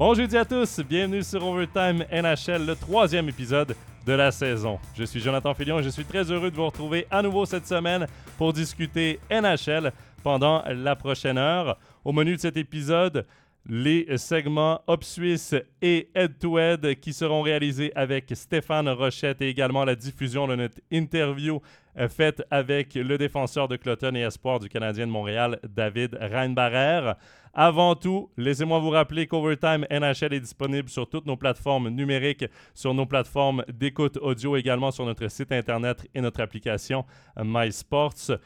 [0.00, 4.78] Bon jeudi à tous, bienvenue sur Overtime NHL, le troisième épisode de la saison.
[4.96, 7.66] Je suis Jonathan Filion et je suis très heureux de vous retrouver à nouveau cette
[7.66, 8.06] semaine
[8.38, 9.92] pour discuter NHL
[10.22, 11.76] pendant la prochaine heure.
[12.02, 13.26] Au menu de cet épisode,
[13.68, 19.50] les segments Up Suisse et Head to Head qui seront réalisés avec Stéphane Rochette et
[19.50, 21.60] également la diffusion de notre interview
[22.08, 27.12] faite avec le défenseur de Cloton et espoir du Canadien de Montréal, David Reinbarer.
[27.52, 32.94] Avant tout, laissez-moi vous rappeler qu'Overtime NHL est disponible sur toutes nos plateformes numériques, sur
[32.94, 37.04] nos plateformes d'écoute audio, également sur notre site internet et notre application
[37.36, 38.38] MySports.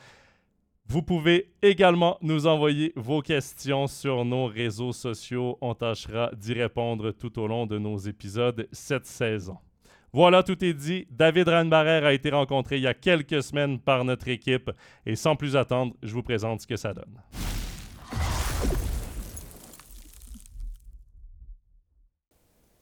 [0.86, 5.56] Vous pouvez également nous envoyer vos questions sur nos réseaux sociaux.
[5.62, 9.58] On tâchera d'y répondre tout au long de nos épisodes cette saison.
[10.14, 11.08] Voilà, tout est dit.
[11.10, 14.70] David Ranbarer a été rencontré il y a quelques semaines par notre équipe.
[15.04, 17.20] Et sans plus attendre, je vous présente ce que ça donne.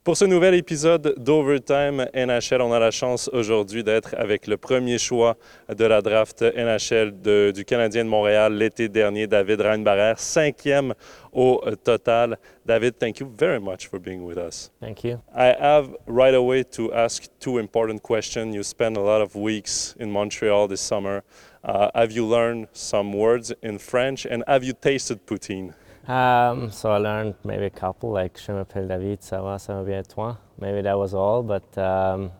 [0.04, 4.98] Pour ce nouvel épisode d'Overtime NHL, on a la chance aujourd'hui d'être avec le premier
[4.98, 5.36] choix
[5.72, 10.94] de la draft NHL du Canadien de Montréal l'été dernier, David Reinbarer, cinquième
[11.32, 12.36] au total.
[12.66, 14.72] David, thank you very much for being with us.
[14.80, 15.20] Thank you.
[15.32, 18.56] I have right away to ask two important questions.
[18.56, 21.22] You spent a lot of weeks in Montreal this summer.
[21.62, 24.26] Uh, have you learned some words in French?
[24.26, 25.74] And have you tasted poutine?
[26.08, 29.84] Um, so I learned maybe a couple, like Je m'appelle David, ça va, ça va
[29.84, 30.36] bien toi.
[30.58, 32.32] Maybe that was all, but um,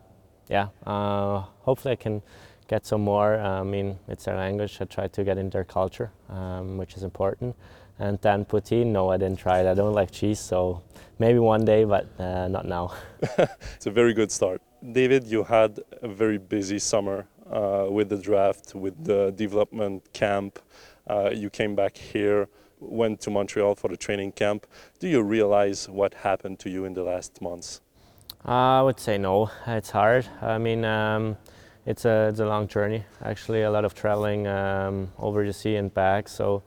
[0.48, 2.22] yeah, uh, hopefully I can
[2.66, 3.36] get some more.
[3.36, 4.78] I mean, it's their language.
[4.80, 7.54] I try to get in their culture, um, which is important.
[8.00, 9.66] And then poutine, no, I didn't try it.
[9.66, 10.82] I don't like cheese, so
[11.20, 12.94] maybe one day, but uh, not now.
[13.76, 14.60] it's a very good start.
[14.92, 20.58] David, you had a very busy summer uh, with the draft, with the development camp.
[21.06, 22.48] Uh, you came back here
[22.82, 24.66] went to Montreal for the training camp.
[24.98, 27.80] Do you realize what happened to you in the last months?
[28.44, 29.50] I would say no.
[29.66, 30.26] It's hard.
[30.40, 31.36] I mean, um,
[31.86, 33.04] it's a it's a long journey.
[33.24, 36.28] Actually, a lot of traveling um, over the sea and back.
[36.28, 36.62] So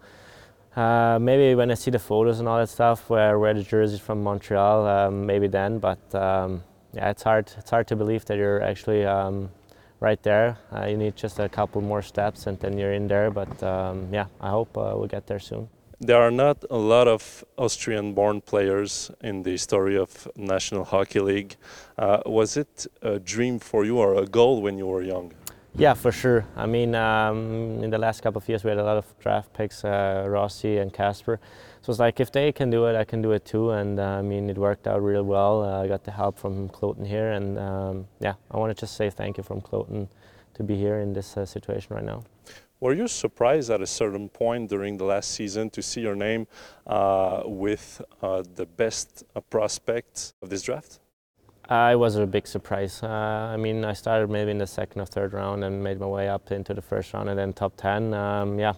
[0.76, 3.64] uh, maybe when I see the photos and all that stuff, where I wear the
[3.64, 5.80] jerseys from Montreal, um, maybe then.
[5.80, 7.52] But um, yeah, it's hard.
[7.58, 9.50] It's hard to believe that you're actually um,
[10.00, 10.58] right there.
[10.74, 13.32] Uh, you need just a couple more steps, and then you're in there.
[13.32, 15.68] But um, yeah, I hope uh, we'll get there soon.
[16.02, 21.22] There are not a lot of Austrian born players in the story of National Hockey
[21.22, 21.56] League.
[21.98, 25.32] Uh, was it a dream for you or a goal when you were young?
[25.78, 26.46] Yeah, for sure.
[26.58, 29.54] I mean, um, in the last couple of years, we had a lot of draft
[29.54, 31.40] picks, uh, Rossi and Casper.
[31.82, 33.72] So it's like if they can do it, I can do it too.
[33.72, 35.64] And uh, I mean, it worked out real well.
[35.64, 38.98] Uh, I got the help from Cloten here, and um, yeah, I want to just
[38.98, 40.10] say thank you from Cloten
[40.56, 42.24] to be here in this uh, situation right now.
[42.86, 46.46] Were you surprised at a certain point during the last season to see your name
[46.86, 51.00] uh, with uh, the best prospect of this draft?
[51.68, 53.02] Uh, it was a big surprise.
[53.02, 56.06] Uh, I mean, I started maybe in the second or third round and made my
[56.06, 58.14] way up into the first round and then top 10.
[58.14, 58.74] Um, yeah,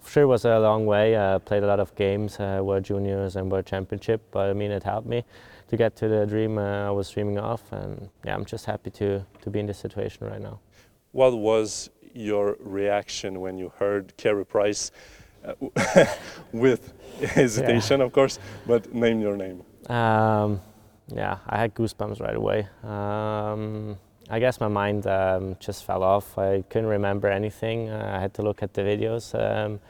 [0.00, 1.16] for sure it was a long way.
[1.16, 4.72] I played a lot of games, uh, World Juniors and World Championship, but I mean,
[4.72, 5.22] it helped me
[5.68, 7.62] to get to the dream I was dreaming of.
[7.70, 10.58] And yeah, I'm just happy to, to be in this situation right now.
[11.12, 14.90] What was your reaction when you heard Carey Price
[15.44, 15.54] uh,
[16.52, 18.06] with hesitation, yeah.
[18.06, 19.62] of course, but name your name?
[19.88, 20.60] Um,
[21.08, 22.68] yeah, I had goosebumps right away.
[22.84, 23.98] Um,
[24.30, 26.38] I guess my mind um, just fell off.
[26.38, 27.90] I couldn't remember anything.
[27.90, 29.34] Uh, I had to look at the videos.
[29.34, 29.80] Um,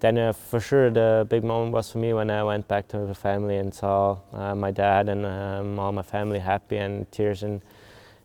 [0.00, 2.98] then, uh, for sure, the big moment was for me when I went back to
[2.98, 7.42] the family and saw uh, my dad and um, all my family happy and tears
[7.42, 7.62] in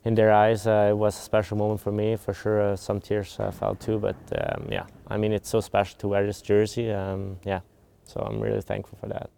[0.08, 2.16] in their eyes, uh, it was a special moment for me.
[2.16, 4.00] For sure, uh, some tears uh, fell too.
[4.00, 6.92] But um, yeah, I mean, it's so special to wear this jersey.
[6.92, 7.60] Um, yeah,
[8.06, 9.30] so I'm really thankful for that.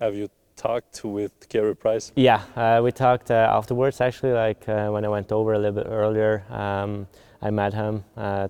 [0.00, 2.12] Have you talked with Carey Price?
[2.16, 4.00] Yeah, uh, we talked uh, afterwards.
[4.00, 7.06] Actually, like uh, when I went over a little bit earlier, um,
[7.40, 8.02] I met him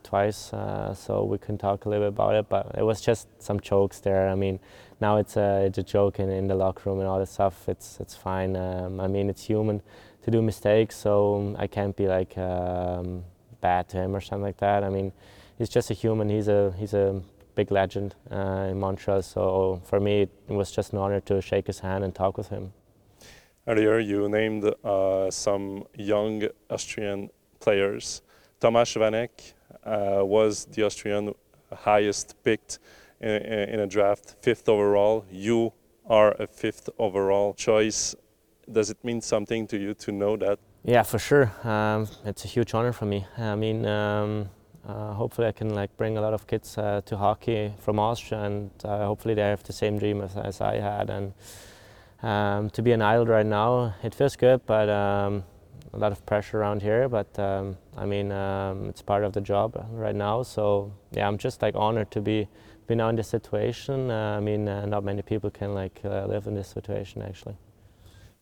[0.03, 0.53] twice,
[0.95, 2.49] so we can talk a little bit about it.
[2.49, 4.31] But it was just some jokes there.
[4.31, 4.61] I mean,
[4.99, 7.69] now it's a it's a joke in, in the locker room and all this stuff.
[7.69, 8.57] It's it's fine.
[8.57, 9.83] Um, I mean, it's human
[10.27, 13.25] to do mistakes, so I can't be like um,
[13.61, 14.83] bad to him or something like that.
[14.83, 15.13] I mean,
[15.57, 16.29] he's just a human.
[16.29, 17.23] He's a he's a
[17.55, 19.23] big legend uh, in Montreal.
[19.23, 22.49] So for me, it was just an honor to shake his hand and talk with
[22.49, 22.73] him.
[23.69, 27.31] Earlier, you named uh, some young Austrian
[27.61, 28.23] players.
[28.61, 31.35] Tomasz Vanek uh, was the Austrian
[31.73, 32.81] highest picked
[33.21, 33.31] in,
[33.75, 35.25] in a draft, fifth overall.
[35.31, 35.73] You
[36.09, 38.17] are a fifth overall choice
[38.71, 40.59] does it mean something to you to know that?
[40.85, 41.53] Yeah, for sure.
[41.65, 43.27] Um, it's a huge honor for me.
[43.39, 44.49] I mean, um,
[44.87, 48.43] uh, hopefully I can like bring a lot of kids uh, to hockey from Austria,
[48.43, 51.11] and uh, hopefully they have the same dream as, as I had.
[51.11, 51.33] And
[52.23, 55.45] Um, to be an idol right now, it feels good, but um,
[55.93, 57.09] a lot of pressure around here.
[57.09, 60.43] But um, I mean, um, it's part of the job right now.
[60.43, 62.49] So yeah, I'm just like honored to be
[62.87, 64.11] be now in this situation.
[64.11, 67.57] Uh, I mean, uh, not many people can like uh, live in this situation actually.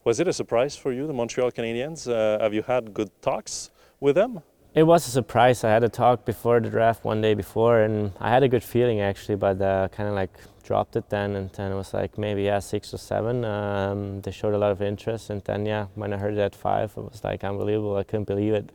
[0.04, 2.06] Was it a surprise for you, the Montreal Canadiens?
[2.06, 3.70] Uh, have you had good talks
[4.00, 4.42] with them?
[4.74, 5.64] It was a surprise.
[5.64, 8.62] I had a talk before the draft one day before, and I had a good
[8.62, 12.18] feeling actually, but uh, kind of like dropped it then, and then it was like
[12.18, 13.46] maybe yeah six or seven.
[13.46, 16.54] Um, they showed a lot of interest, and then yeah, when I heard it at
[16.54, 17.96] five, it was like unbelievable.
[17.96, 18.72] I couldn't believe it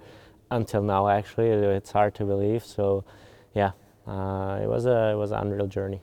[0.49, 1.09] until now.
[1.09, 2.65] Actually, it's hard to believe.
[2.65, 3.03] So,
[3.53, 3.73] yeah,
[4.07, 6.01] uh, it was a it was an unreal journey.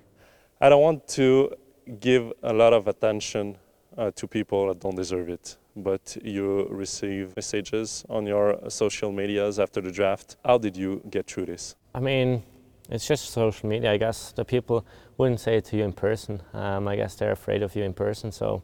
[0.61, 1.53] I don't want to
[1.99, 3.57] give a lot of attention
[3.99, 5.57] uh, to people that don't deserve it.
[5.77, 10.37] But you receive messages on your social medias after the draft.
[10.45, 11.77] How did you get through this?
[11.95, 12.43] I mean,
[12.89, 13.93] it's just social media.
[13.93, 14.87] I guess the people
[15.19, 16.43] wouldn't say it to you in person.
[16.55, 18.33] Um, I guess they're afraid of you in person.
[18.33, 18.63] So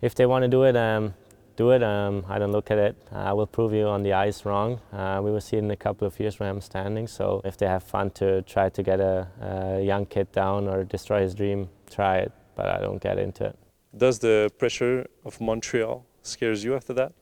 [0.00, 1.14] if they want to do it, um,
[1.56, 1.82] do it.
[1.82, 2.96] Um, I don't look at it.
[3.12, 4.80] I will prove you on the ice wrong.
[4.92, 7.06] Uh, we will see it in a couple of years where I'm standing.
[7.06, 10.84] So if they have fun to try to get a, a young kid down or
[10.84, 12.32] destroy his dream, try it.
[12.54, 13.58] But I don't get into it.
[13.96, 17.12] Does the pressure of Montreal scares you after that?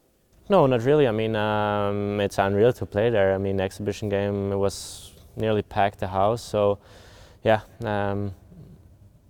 [0.49, 1.07] No, not really.
[1.09, 3.35] I mean, um, it's unreal to play there.
[3.35, 6.43] I mean, the exhibition game was nearly packed the house.
[6.43, 6.79] So,
[7.43, 8.35] yeah, um,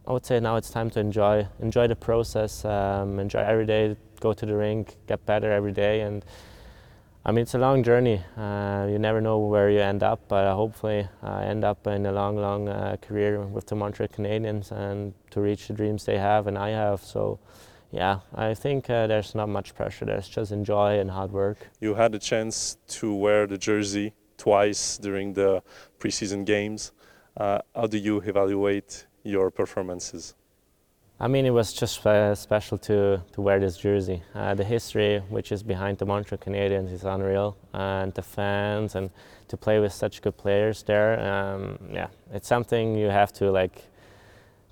[0.07, 3.97] I would say now it's time to enjoy enjoy the process, um, enjoy every day,
[4.19, 6.25] go to the rink, get better every day, and
[7.23, 8.23] I mean, it's a long journey.
[8.35, 12.07] Uh, you never know where you end up, but uh, hopefully I end up in
[12.07, 16.17] a long, long uh, career with the Montreal Canadiens and to reach the dreams they
[16.17, 17.03] have and I have.
[17.03, 17.39] So,
[17.91, 20.07] yeah, I think uh, there's not much pressure.
[20.07, 21.59] There's just enjoy and hard work.
[21.79, 25.63] You had a chance to wear the jersey twice during the
[25.99, 26.93] preseason games.
[27.37, 30.35] Uh, how do you evaluate your performances?
[31.23, 34.23] I mean, it was just uh, special to, to wear this jersey.
[34.35, 39.11] Uh, the history which is behind the Montreal Canadiens is unreal, and the fans and
[39.49, 43.85] to play with such good players there, um, yeah, it's something you have to like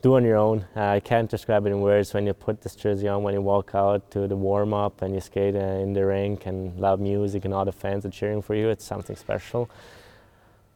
[0.01, 0.65] do on your own.
[0.75, 2.15] Uh, I can't describe it in words.
[2.15, 5.15] When you put this jersey on, when you walk out to the warm up and
[5.15, 8.41] you skate uh, in the rink and loud music and all the fans are cheering
[8.41, 9.69] for you, it's something special.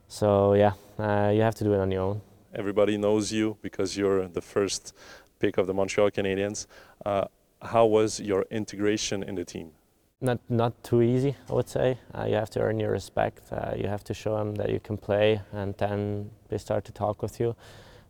[0.07, 2.21] So yeah, uh, you have to do it on your own.
[2.55, 4.93] Everybody knows you because you're the first
[5.43, 6.67] pick of the Montreal Canadiens.
[7.05, 7.25] Uh,
[7.61, 9.69] how was your integration in the team?
[10.21, 11.99] Not not too easy, I would say.
[12.15, 13.43] Uh, you have to earn your respect.
[13.53, 16.93] Uh, you have to show them that you can play, and then they start to
[16.93, 17.57] talk with you.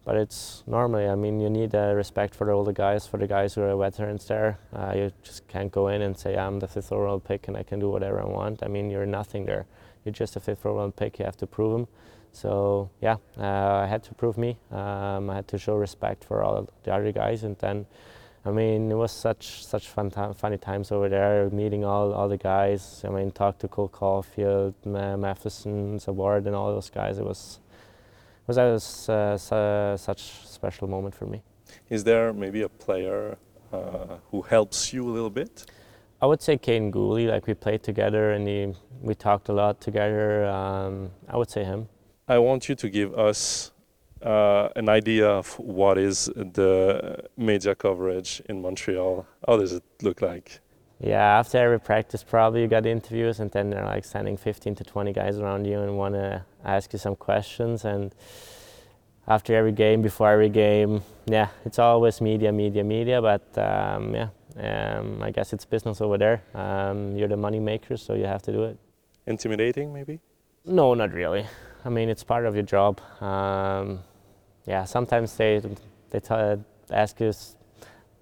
[0.05, 3.29] But it's normally, I mean, you need uh, respect for all the guys, for the
[3.37, 4.58] guys who are veterans there.
[4.75, 7.62] Uh, you just can't go in and say, I'm the fifth overall pick and I
[7.62, 8.64] can do whatever I want.
[8.64, 9.64] I mean, you're nothing there.
[10.05, 11.20] You're just a fifth overall pick.
[11.20, 11.87] You have to prove them.
[12.32, 14.58] So yeah, uh, I had to prove me.
[14.70, 17.87] Um, I had to show respect for all the other guys, and then,
[18.44, 22.29] I mean, it was such such fun time, funny times over there, meeting all, all
[22.29, 23.05] the guys.
[23.06, 27.19] I mean, talk to Cole Caulfield, Matheson, Savard, and all those guys.
[27.19, 27.61] It was
[28.43, 31.43] it was, it was uh, su such special moment for me.
[31.88, 33.37] Is there maybe a player
[33.73, 35.64] uh, who helps you a little bit?
[36.20, 37.29] I would say Kaiden Guhle.
[37.29, 40.46] Like we played together, and he, we talked a lot together.
[40.46, 41.89] Um, I would say him.
[42.29, 43.72] I want you to give us
[44.22, 49.26] uh, an idea of what is the media coverage in Montreal.
[49.46, 50.60] How does it look like?
[51.00, 54.84] Yeah, after every practice, probably you got interviews, and then they're like sending 15 to
[54.84, 57.84] 20 guys around you and want to ask you some questions.
[57.84, 58.14] And
[59.26, 63.20] after every game, before every game, yeah, it's always media, media, media.
[63.20, 66.43] But um, yeah, um, I guess it's business over there.
[66.55, 68.79] Um, you're the money maker, so you have to do it.
[69.26, 70.20] Intimidating, maybe?
[70.64, 71.46] No, not really.
[71.84, 73.01] I mean, it's part of your job.
[73.20, 74.01] Um,
[74.67, 75.60] yeah, sometimes they
[76.10, 77.32] they t- ask you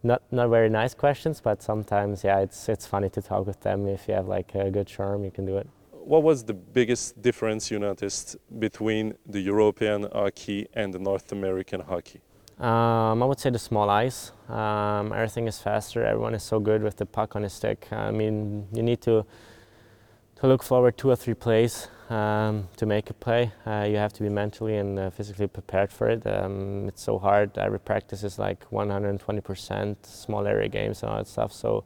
[0.02, 3.86] not not very nice questions, but sometimes yeah, it's it's funny to talk with them.
[3.86, 5.68] If you have like a good charm, you can do it.
[5.92, 11.80] What was the biggest difference you noticed between the European hockey and the North American
[11.82, 12.22] hockey?
[12.58, 14.32] Um, I would say the small ice.
[14.48, 16.04] Um, everything is faster.
[16.04, 17.88] Everyone is so good with the puck on the stick.
[17.92, 19.24] I mean, you need to
[20.36, 23.52] to look forward two or three plays um, to make a play.
[23.64, 26.26] Uh, you have to be mentally and uh, physically prepared for it.
[26.26, 27.56] Um, it's so hard.
[27.56, 31.52] Every practice is like 120%, small area games and all that stuff.
[31.52, 31.84] So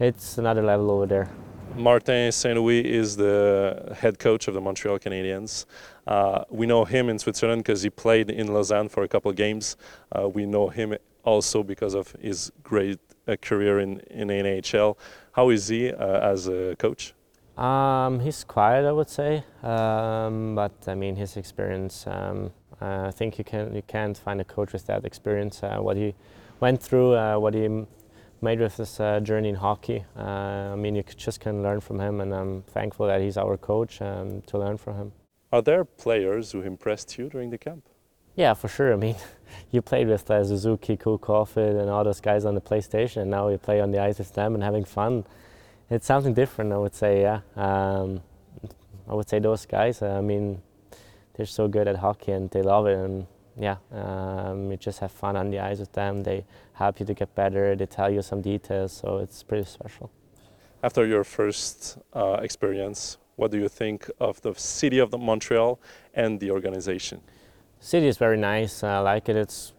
[0.00, 1.30] it's another level over there.
[1.76, 2.58] Martin St.
[2.58, 5.66] Louis is the head coach of the Montreal Canadiens.
[6.06, 9.36] Uh, we know him in Switzerland because he played in Lausanne for a couple of
[9.36, 9.76] games.
[10.10, 14.96] Uh, we know him also because of his great uh, career in, in NHL.
[15.32, 17.14] How is he uh, as a coach?
[17.58, 22.06] Um, he's quiet, I would say, um, but I mean his experience.
[22.06, 25.62] Um, I think you can you can't find a coach with that experience.
[25.64, 26.14] Uh, what he
[26.60, 27.68] went through, uh, what he
[28.40, 30.04] made with this uh, journey in hockey.
[30.16, 33.56] Uh, I mean, you just can learn from him, and I'm thankful that he's our
[33.56, 35.12] coach um, to learn from him.
[35.52, 37.88] Are there players who impressed you during the camp?
[38.36, 38.92] Yeah, for sure.
[38.92, 39.16] I mean,
[39.72, 41.20] you played with uh, Suzuki, Cool
[41.56, 44.32] and all those guys on the PlayStation, and now you play on the ice with
[44.34, 45.24] them and having fun.
[45.90, 47.22] It's something different, I would say.
[47.22, 48.20] Yeah, um,
[49.08, 50.02] I would say those guys.
[50.02, 50.60] I mean,
[51.34, 53.26] they're so good at hockey and they love it, and
[53.58, 56.22] yeah, um, you just have fun on the ice with them.
[56.22, 57.74] They help you to get better.
[57.74, 60.10] They tell you some details, so it's pretty special.
[60.82, 65.80] After your first uh, experience, what do you think of the city of the Montreal
[66.14, 67.20] and the organization?
[67.80, 68.82] City is very nice.
[68.82, 69.36] I like it.
[69.36, 69.72] It's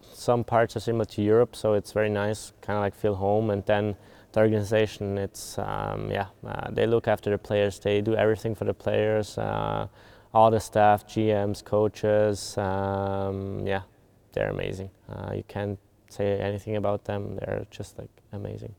[0.00, 2.52] some parts are similar to Europe, so it's very nice.
[2.60, 3.50] Kind of like feel home.
[3.50, 3.96] And then
[4.32, 7.78] the organization, it's um, yeah, uh, they look after the players.
[7.78, 9.38] They do everything for the players.
[9.38, 9.88] Uh,
[10.34, 13.82] all the staff, GMs, coaches, um, yeah,
[14.32, 14.90] they're amazing.
[15.08, 17.36] Uh, you can't say anything about them.
[17.36, 18.74] They're just like amazing.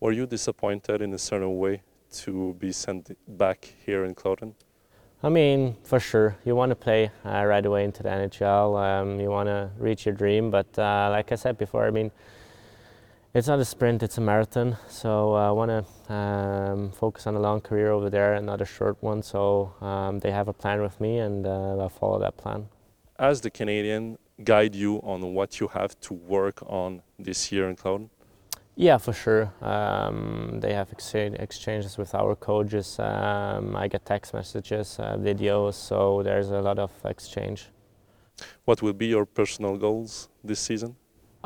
[0.00, 4.54] Were you disappointed in a certain way to be sent back here in Cloton?
[5.22, 8.78] I mean, for sure, you want to play uh, right away into the NHL.
[8.78, 12.10] Um, you want to reach your dream, but uh, like I said before, I mean,
[13.36, 14.78] it's not a sprint; it's a marathon.
[14.88, 18.62] So uh, I want to um, focus on a long career over there, and not
[18.62, 19.22] a short one.
[19.22, 22.68] So um, they have a plan with me, and uh, I'll follow that plan.
[23.18, 27.76] As the Canadian, guide you on what you have to work on this year in
[27.76, 28.08] Cloton?
[28.74, 29.52] Yeah, for sure.
[29.62, 32.98] Um, they have exchange, exchanges with our coaches.
[32.98, 37.68] Um, I get text messages, uh, videos, so there's a lot of exchange.
[38.64, 40.96] What will be your personal goals this season?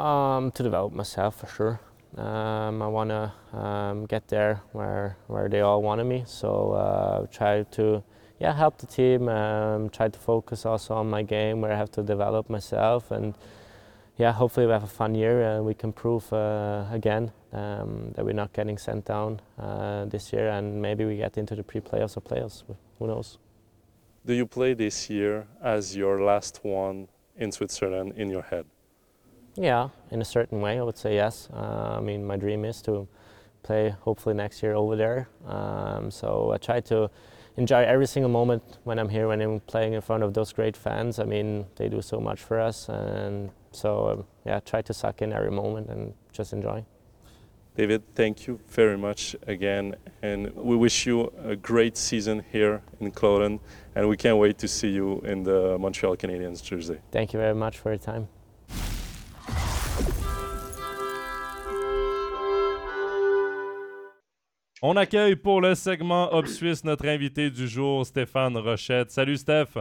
[0.00, 1.80] Um, to develop myself for sure.
[2.16, 6.24] Um, I want to um, get there where where they all wanted me.
[6.26, 8.02] So uh, try to
[8.38, 9.28] yeah help the team.
[9.28, 13.34] Um, try to focus also on my game where I have to develop myself and
[14.16, 18.24] yeah, hopefully we have a fun year and we can prove uh, again um, that
[18.24, 22.16] we're not getting sent down uh, this year and maybe we get into the pre-playoffs
[22.16, 22.62] or playoffs.
[22.98, 23.38] Who knows?
[24.24, 28.64] Do you play this year as your last one in Switzerland in your head?
[29.60, 31.50] Yeah, in a certain way, I would say yes.
[31.52, 33.06] Uh, I mean, my dream is to
[33.62, 35.28] play hopefully next year over there.
[35.46, 37.10] Um, so I try to
[37.58, 40.78] enjoy every single moment when I'm here, when I'm playing in front of those great
[40.78, 41.18] fans.
[41.18, 45.20] I mean, they do so much for us, and so um, yeah, try to suck
[45.20, 46.82] in every moment and just enjoy.
[47.76, 53.10] David, thank you very much again, and we wish you a great season here in
[53.10, 53.60] Cloton,
[53.94, 56.98] and we can't wait to see you in the Montreal Canadiens jersey.
[57.12, 58.28] Thank you very much for your time.
[64.82, 69.10] On accueille pour le segment Hop Suisse notre invité du jour, Stéphane Rochette.
[69.10, 69.76] Salut Steph.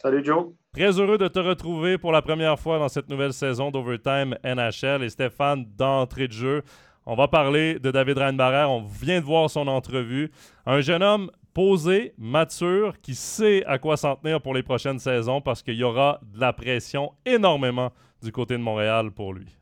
[0.00, 0.52] Salut Joe.
[0.72, 5.02] Très heureux de te retrouver pour la première fois dans cette nouvelle saison d'Overtime NHL.
[5.02, 6.62] Et Stéphane, d'entrée de jeu,
[7.04, 8.64] on va parler de David Reinbarer.
[8.66, 10.30] On vient de voir son entrevue.
[10.66, 15.40] Un jeune homme posé, mature, qui sait à quoi s'en tenir pour les prochaines saisons
[15.40, 17.90] parce qu'il y aura de la pression énormément
[18.22, 19.57] du côté de Montréal pour lui.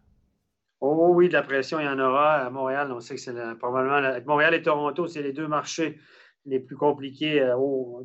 [0.80, 2.92] Oh oui, de la pression, il y en aura à Montréal.
[2.92, 4.20] On sait que c'est probablement.
[4.26, 5.98] Montréal et Toronto, c'est les deux marchés
[6.46, 7.56] les plus compliqués euh,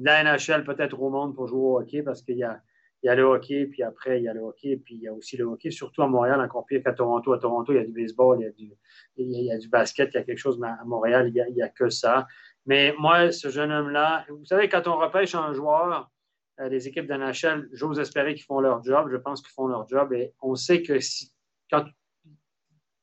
[0.02, 2.60] la NHL, peut-être au monde, pour jouer au hockey parce qu'il y a,
[3.04, 5.08] il y a le hockey, puis après, il y a le hockey, puis il y
[5.08, 7.34] a aussi le hockey, surtout à Montréal, encore pire qu'à Toronto.
[7.34, 8.74] À Toronto, il y a du baseball, il y a du,
[9.18, 11.62] il y a du basket, il y a quelque chose, mais à Montréal, il n'y
[11.62, 12.28] a, que ça.
[12.66, 16.12] Mais moi, ce jeune homme-là, vous savez, quand on repêche un joueur,
[16.60, 19.10] euh, les équipes de NHL, j'ose espérer qu'ils font leur job.
[19.12, 20.14] Je pense qu'ils font leur job.
[20.14, 21.32] Et on sait que si,
[21.72, 21.86] quand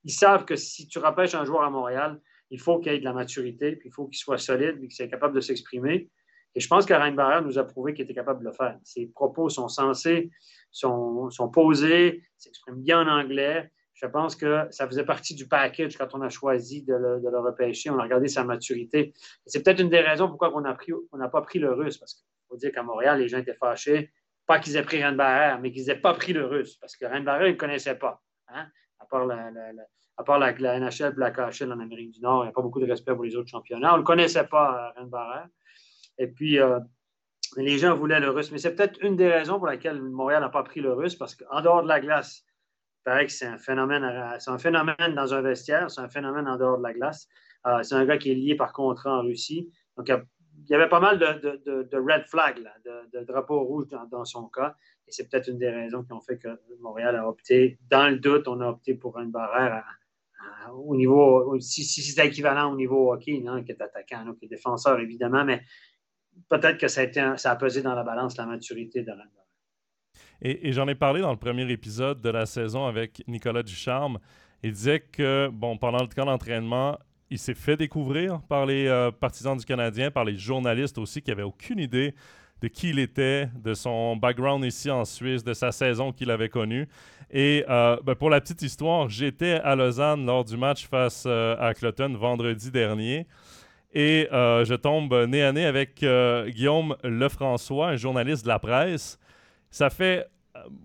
[0.05, 3.05] ils savent que si tu repêches un joueur à Montréal, il faut qu'il ait de
[3.05, 6.09] la maturité, puis il faut qu'il soit solide, puis qu'il soit capable de s'exprimer.
[6.55, 8.79] Et je pense que Barrère nous a prouvé qu'il était capable de le faire.
[8.83, 10.31] Ses propos sont sensés,
[10.71, 13.71] sont, posés, s'exprime bien en anglais.
[13.95, 17.91] Je pense que ça faisait partie du package quand on a choisi de le, repêcher.
[17.91, 19.13] On a regardé sa maturité.
[19.45, 22.57] C'est peut-être une des raisons pourquoi on n'a pas pris le russe, parce qu'il faut
[22.57, 24.11] dire qu'à Montréal, les gens étaient fâchés.
[24.47, 27.49] Pas qu'ils aient pris Barrère, mais qu'ils n'aient pas pris le russe, parce que Barrère,
[27.49, 28.23] ils ne connaissaient pas.
[28.49, 28.69] Hein?
[29.11, 30.51] À part la,
[30.81, 33.15] NHL et la KHL en Amérique du Nord, il n'y a pas beaucoup de respect
[33.15, 33.91] pour les autres championnats.
[33.91, 35.51] On ne le connaissait pas, euh, Rennes
[36.19, 36.81] Et puis, euh,
[37.57, 38.51] les gens voulaient le russe.
[38.51, 41.35] Mais c'est peut-être une des raisons pour laquelle Montréal n'a pas pris le russe, parce
[41.35, 45.33] qu'en dehors de la glace, il paraît que c'est un phénomène, c'est un phénomène dans
[45.33, 47.29] un vestiaire, c'est un phénomène en dehors de la glace.
[47.67, 49.71] Euh, c'est un gars qui est lié par contrat en Russie.
[49.97, 50.15] Donc, il y
[50.71, 52.63] avait pas mal de, red flags,
[53.13, 54.77] de, drapeaux rouges dans, son cas.
[55.07, 56.49] Et c'est peut-être une des raisons qui ont fait que
[56.81, 59.85] Montréal a opté, dans le doute, on a opté pour une barrière
[60.73, 64.99] au niveau, si, c'est équivalent au niveau hockey, hein, qui est attaquant, qui est défenseur,
[65.01, 65.63] évidemment, mais
[66.49, 69.13] peut-être que ça a, ça a pesé dans la balance la maturité de
[70.43, 74.19] Et, et j'en ai parlé dans le premier épisode de la saison avec Nicolas Ducharme.
[74.63, 76.99] Il disait que, bon, pendant le camp d'entraînement,
[77.31, 81.31] il s'est fait découvrir par les euh, partisans du Canadien, par les journalistes aussi, qui
[81.31, 82.15] n'avaient aucune idée
[82.61, 86.49] de qui il était, de son background ici en Suisse, de sa saison qu'il avait
[86.49, 86.89] connue.
[87.31, 91.55] Et euh, ben, pour la petite histoire, j'étais à Lausanne lors du match face euh,
[91.61, 93.27] à Cloton vendredi dernier.
[93.95, 96.05] Et je tombe nez à nez avec
[96.49, 99.19] Guillaume Lefrançois, un journaliste de la presse.
[99.71, 100.27] Ça fait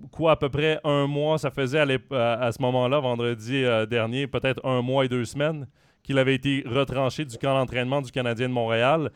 [0.09, 4.65] quoi, à peu près un mois, ça faisait à, à ce moment-là, vendredi dernier, peut-être
[4.65, 5.67] un mois et deux semaines
[6.03, 9.11] qu'il avait été retranché du camp d'entraînement du Canadien de Montréal.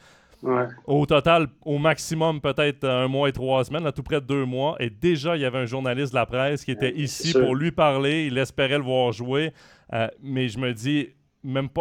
[0.86, 4.46] Au total, au maximum, peut-être un mois et trois semaines, à tout près de deux
[4.46, 4.75] mois.
[4.79, 7.72] Et déjà, il y avait un journaliste de la presse qui était ici pour lui
[7.72, 8.27] parler.
[8.27, 9.51] Il espérait le voir jouer.
[9.94, 11.10] Euh, mais je me dis,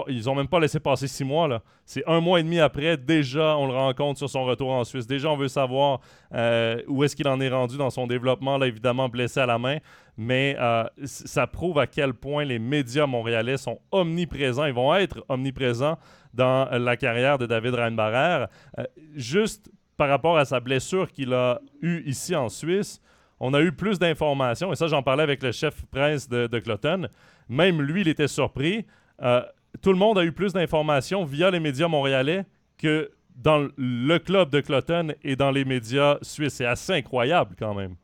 [0.08, 1.48] ils ont même pas laissé passer six mois.
[1.48, 1.62] Là.
[1.84, 5.06] C'est un mois et demi après, déjà, on le rencontre sur son retour en Suisse.
[5.06, 6.00] Déjà, on veut savoir
[6.34, 9.58] euh, où est-ce qu'il en est rendu dans son développement, là, évidemment, blessé à la
[9.58, 9.78] main.
[10.16, 14.66] Mais euh, ça prouve à quel point les médias montréalais sont omniprésents.
[14.66, 15.98] Ils vont être omniprésents
[16.32, 18.46] dans la carrière de David Reinbarer.
[18.78, 23.00] Euh, juste par rapport à sa blessure qu'il a eue ici en Suisse,
[23.40, 24.72] on a eu plus d'informations.
[24.72, 27.08] Et ça, j'en parlais avec le chef presse de, de Cloton.
[27.48, 28.86] Même lui, il était surpris.
[29.22, 29.42] Euh,
[29.80, 32.44] tout le monde a eu plus d'informations via les médias montréalais
[32.78, 36.54] que dans le club de Cloton et dans les médias suisses.
[36.54, 37.96] C'est assez incroyable quand même.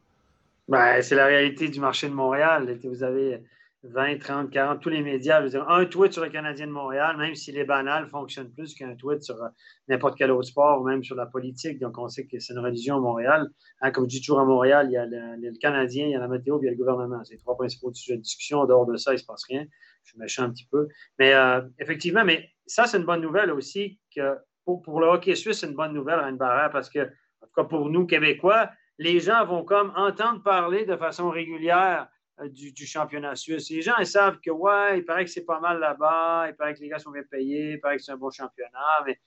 [0.68, 2.78] Ben, c'est la réalité du marché de Montréal.
[2.84, 3.40] Vous avez
[3.84, 5.42] 20, 30, 40, tous les médias.
[5.66, 9.24] un tweet sur le Canadien de Montréal, même s'il est banal, fonctionne plus qu'un tweet
[9.24, 9.48] sur euh,
[9.88, 11.80] n'importe quel autre sport ou même sur la politique.
[11.80, 13.48] Donc, on sait que c'est une religion à Montréal.
[13.80, 16.20] Hein, comme je dis toujours à Montréal, il y a le, Canadien, il y a
[16.20, 17.24] la météo, puis il y a le gouvernement.
[17.24, 18.60] C'est les trois principaux sujets de discussion.
[18.60, 19.64] En dehors de ça, il ne se passe rien.
[20.04, 20.86] Je suis méchant un petit peu.
[21.18, 25.58] Mais euh, effectivement, mais ça, c'est une bonne nouvelle aussi que pour, le hockey suisse,
[25.58, 29.18] c'est une bonne nouvelle, Rennes Barrère, parce que, en tout cas pour nous, Québécois, les
[29.18, 32.06] gens vont comme entendre parler de façon régulière
[32.40, 33.70] euh, du, championnat suisse.
[33.70, 36.74] Les gens, ils savent que, ouais, il paraît que c'est pas mal là-bas, il paraît
[36.74, 39.20] que les gars sont bien payés, il paraît que c'est un bon championnat, mais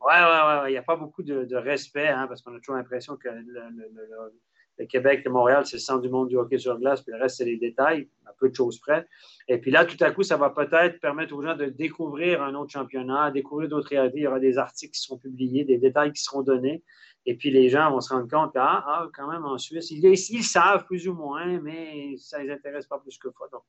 [0.00, 2.76] ouais, ouais, ouais, il n'y a pas beaucoup de, respect, hein, parce qu'on a toujours
[2.76, 3.62] l'impression que le,
[4.88, 7.38] Québec et Montréal, c'est le centre du monde du hockey sur glace, puis le reste,
[7.38, 9.06] c'est les détails, à peu de choses près.
[9.48, 12.54] Et puis là, tout à coup, ça va peut-être permettre aux gens de découvrir un
[12.54, 14.18] autre championnat, découvrir d'autres réalités.
[14.18, 16.82] Il y aura des articles qui seront publiés, des détails qui seront donnés.
[17.26, 20.42] Et puis les gens vont se rendre compte ah, ah quand même, en Suisse, ils,
[20.42, 23.44] savent plus ou moins, mais ça ne les intéresse pas plus que ça.
[23.52, 23.62] Donc,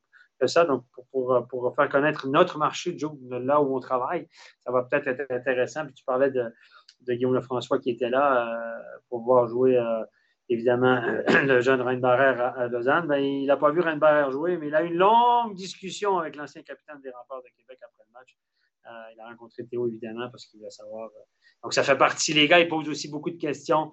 [0.47, 2.97] ça, donc pour, pour, faire connaître notre marché,
[3.29, 4.27] là où on travaille,
[4.59, 5.85] ça va peut-être être intéressant.
[5.85, 6.45] Puis tu parlais de,
[7.01, 10.03] de Guillaume Lefrançois qui était là euh, pour voir jouer, euh,
[10.51, 13.07] évidemment, euh, le jeune Reinbarer à, à, Lausanne.
[13.07, 16.35] Ben, il n'a pas vu Reinbarer jouer, mais il a eu une longue discussion avec
[16.35, 18.37] l'ancien capitaine des remparts de Québec après le match.
[19.13, 21.09] il a rencontré Théo, évidemment, parce qu'il voulait savoir
[21.63, 22.33] donc, ça fait partie.
[22.33, 23.91] Les gars, ils posent aussi beaucoup de questions.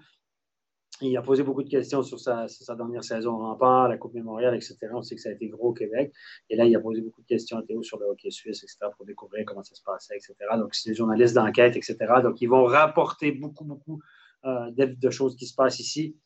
[1.00, 4.56] Il a posé beaucoup de questions sur sa, dernière saison au rempart, la Coupe Mémoriale,
[4.56, 4.78] etc.
[4.92, 6.12] On sait que ça a été gros au Québec.
[6.50, 8.78] Et là, il a posé beaucoup de questions à Théo sur le hockey suisse, etc.,
[8.96, 10.34] pour découvrir comment ça se passait, etc.
[10.56, 11.96] Donc, c'est des journalistes d'enquête, etc.
[12.22, 14.00] Donc, ils vont rapporter beaucoup, beaucoup
[14.44, 16.16] euh, de, choses qui se passent ici.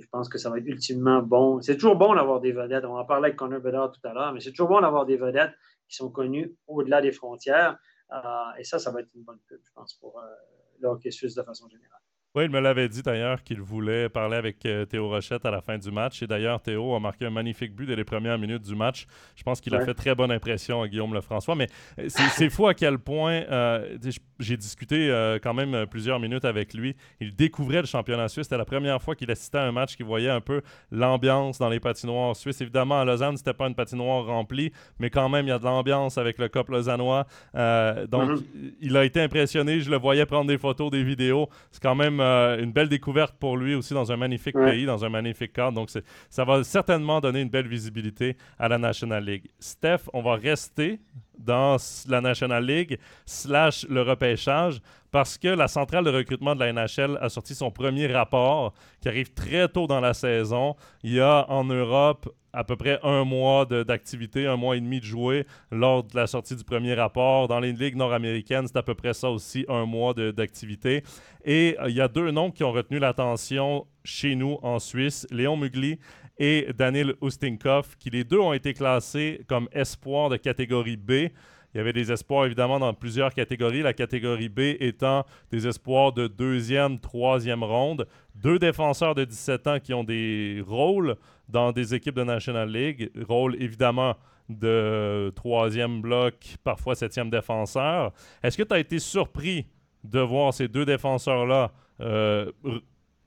[0.00, 1.60] Je pense que ça va être ultimement bon.
[1.60, 2.84] C'est toujours bon d'avoir des vedettes.
[2.84, 5.16] On en parlait avec Connor Bedard tout à l'heure, mais c'est toujours bon d'avoir des
[5.16, 5.52] vedettes
[5.88, 7.78] qui sont connues au-delà des frontières.
[8.12, 8.18] Euh,
[8.58, 11.68] et ça, ça va être une bonne pub, je pense, pour, euh, suisse de façon
[11.68, 12.00] générale.
[12.34, 15.62] Oui, il me l'avait dit d'ailleurs qu'il voulait parler avec euh, Théo Rochette à la
[15.62, 16.22] fin du match.
[16.22, 19.06] Et d'ailleurs, Théo a marqué un magnifique but dès les premières minutes du match.
[19.34, 21.54] Je pense qu'il a fait très bonne impression à Guillaume Lefrançois.
[21.54, 23.96] Mais euh, c'est fou à quel point euh,
[24.38, 25.08] j'ai discuté
[25.42, 26.94] quand même plusieurs minutes avec lui.
[27.18, 28.44] Il découvrait le championnat suisse.
[28.44, 30.60] C'était la première fois qu'il assistait à un match, qu'il voyait un peu
[30.92, 32.60] l'ambiance dans les patinoires suisses.
[32.60, 35.64] Évidemment, à Lausanne, c'était pas une patinoire remplie, mais quand même, il y a de
[35.64, 37.26] l'ambiance avec le COP lausannois.
[37.54, 38.74] donc, mm-hmm.
[38.82, 39.80] il a été impressionné.
[39.80, 41.48] Je le voyais prendre des photos, des vidéos.
[41.72, 45.04] C'est quand même euh, une belle découverte pour lui aussi dans un magnifique pays, dans
[45.04, 45.72] un magnifique cadre.
[45.72, 45.90] Donc,
[46.30, 49.48] ça va certainement donner une belle visibilité à la National League.
[49.58, 51.00] Steph, on va rester
[51.38, 51.76] dans
[52.08, 57.18] la National League slash le repêchage parce que la centrale de recrutement de la NHL
[57.20, 60.76] a sorti son premier rapport qui arrive très tôt dans la saison.
[61.02, 65.00] Il y a en Europe à peu près un mois d'activité, un mois et demi
[65.00, 67.46] de jouer lors de la sortie du premier rapport.
[67.46, 71.02] Dans les ligues nord-américaines, c'est à peu près ça aussi, un mois d'activité.
[71.44, 75.26] Et euh, il y a deux noms qui ont retenu l'attention chez nous en Suisse,
[75.30, 75.98] Léon Mugli
[76.38, 81.28] et Daniel Ustinkov, qui les deux ont été classés comme espoirs de catégorie B.
[81.74, 86.12] Il y avait des espoirs évidemment dans plusieurs catégories, la catégorie B étant des espoirs
[86.12, 88.06] de deuxième, troisième ronde.
[88.34, 91.16] Deux défenseurs de 17 ans qui ont des rôles
[91.48, 94.16] dans des équipes de National League, rôle évidemment
[94.48, 98.12] de troisième bloc, parfois septième défenseur.
[98.42, 99.66] Est-ce que tu as été surpris
[100.04, 102.50] de voir ces deux défenseurs-là euh,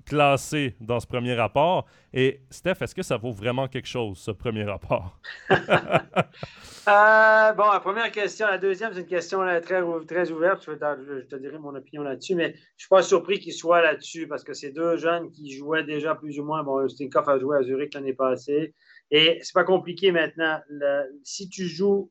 [0.06, 1.86] classés dans ce premier rapport.
[2.14, 5.20] Et Steph, est-ce que ça vaut vraiment quelque chose, ce premier rapport?
[6.88, 8.48] Euh, bon, la première question.
[8.48, 10.64] La deuxième, c'est une question très, très ouverte.
[10.66, 14.28] Je, te dirai mon opinion là-dessus, mais je ne suis pas surpris qu'il soit là-dessus
[14.28, 16.64] parce que c'est deux jeunes qui jouaient déjà plus ou moins.
[16.64, 18.74] Bon, Stinkoff a joué à Zurich l'année passée.
[19.12, 20.60] Et c'est pas compliqué maintenant.
[21.24, 22.10] si tu joues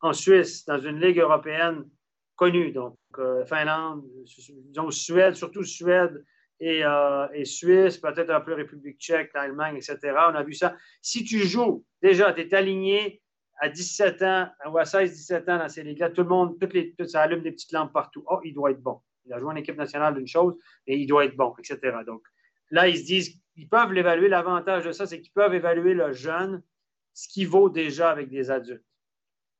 [0.00, 1.84] en Suisse, dans une ligue européenne
[2.36, 4.04] connue, donc euh, Finlande,
[4.68, 6.24] disons Suède, surtout Suède
[6.64, 9.98] et, euh, et Suisse, peut-être un peu République tchèque, l'Allemagne, etc.
[10.28, 10.76] On a vu ça.
[11.00, 13.20] Si tu joues, déjà, tu es aligné
[13.58, 16.94] à 17 ans ou à 16-17 ans dans ces ligues-là, tout le monde, toutes les,
[17.06, 18.22] ça allume des petites lampes partout.
[18.28, 19.00] Oh, il doit être bon.
[19.26, 20.54] Il a joué en équipe nationale d'une chose,
[20.86, 21.96] et il doit être bon, etc.
[22.06, 22.22] Donc
[22.70, 24.28] là, ils se disent, ils peuvent l'évaluer.
[24.28, 26.62] L'avantage de ça, c'est qu'ils peuvent évaluer le jeune,
[27.12, 28.84] ce qui vaut déjà avec des adultes.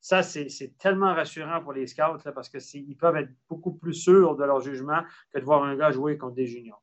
[0.01, 4.45] Ça, c'est tellement rassurant pour les scouts parce qu'ils peuvent être beaucoup plus sûrs de
[4.45, 6.83] leur jugement que de voir un gars jouer contre des juniors.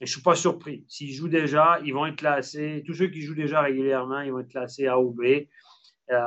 [0.00, 0.84] Et je ne suis pas surpris.
[0.88, 2.82] S'ils jouent déjà, ils vont être classés.
[2.86, 5.22] Tous ceux qui jouent déjà régulièrement, ils vont être classés A ou B.
[6.10, 6.18] Euh,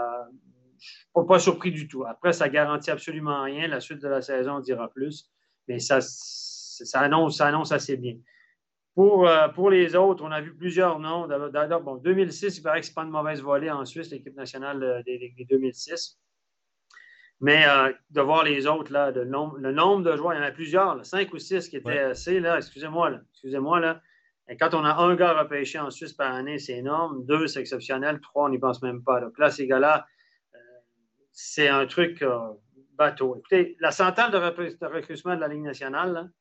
[0.80, 2.06] je ne suis pas surpris du tout.
[2.06, 3.68] Après, ça ne garantit absolument rien.
[3.68, 5.30] La suite de la saison, on dira plus.
[5.68, 8.16] Mais ça, ça, annonce, ça annonce assez bien.
[8.96, 11.28] Pour, euh, pour les autres, on a vu plusieurs noms.
[11.28, 14.36] D'abord, bon, 2006, il paraît que ce n'est pas une mauvaise volée en Suisse, l'équipe
[14.36, 16.20] nationale euh, des, des 2006.
[17.40, 20.40] Mais euh, de voir les autres, là, le, nombre, le nombre de joueurs, il y
[20.40, 24.02] en a plusieurs, cinq ou six qui étaient assez, là, excusez-moi, là, excusez-moi, là.
[24.60, 27.26] Quand on a un gars repêché en Suisse par année, c'est énorme.
[27.26, 28.22] Deux, c'est exceptionnel.
[28.22, 29.20] Trois, on n'y pense même pas.
[29.20, 30.08] Donc là, ces gars-là,
[30.56, 30.58] euh,
[31.34, 32.40] c'est un truc euh,
[32.94, 33.36] bateau.
[33.38, 34.38] Écoutez, la centrale de,
[34.88, 36.32] recrutement de la Ligue nationale,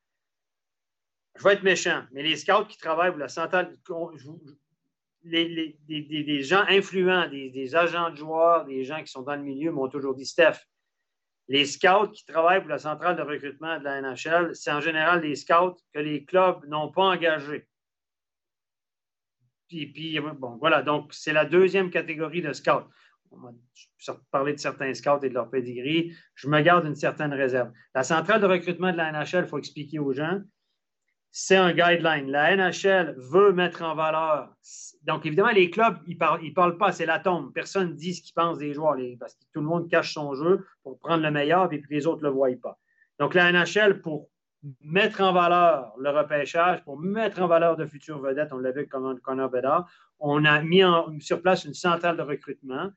[1.35, 3.77] je vais être méchant, mais les scouts qui travaillent pour la centrale,
[5.25, 9.73] les, gens influents, des, des, agents de joueurs, des gens qui sont dans le milieu
[9.73, 10.61] m'ont toujours dit Steph,
[11.49, 15.21] les scouts qui travaillent pour la centrale de recrutement de la NHL, c'est en général
[15.21, 17.69] des scouts que les clubs n'ont pas engagés.
[19.69, 22.89] Puis, puis, bon, voilà, donc c'est la deuxième catégorie de scouts.
[23.33, 23.51] On va
[24.31, 26.15] parler de certains scouts et de leur pedigree.
[26.35, 27.73] Je me garde une certaine réserve.
[27.95, 30.41] La centrale de recrutement de la NHL, il faut expliquer aux gens,
[31.39, 32.31] c'est un guideline.
[32.31, 34.49] La NHL veut mettre en valeur.
[35.03, 37.53] Donc, évidemment, les clubs, ils ne parlent, pas, c'est l'atome.
[37.53, 40.35] Personne ne dit ce qu'ils pense des joueurs parce que tout le monde cache son
[40.35, 42.79] jeu pour prendre le meilleur et puis les autres ne le voient pas.
[43.19, 44.31] Donc, la NHL, pour
[44.81, 48.89] mettre en valeur le repêchage, pour mettre en valeur de futures vedettes, on l'a vu
[48.89, 49.87] avec Connor Bedard,
[50.19, 50.81] on a mis
[51.21, 52.89] sur place une centrale de recrutement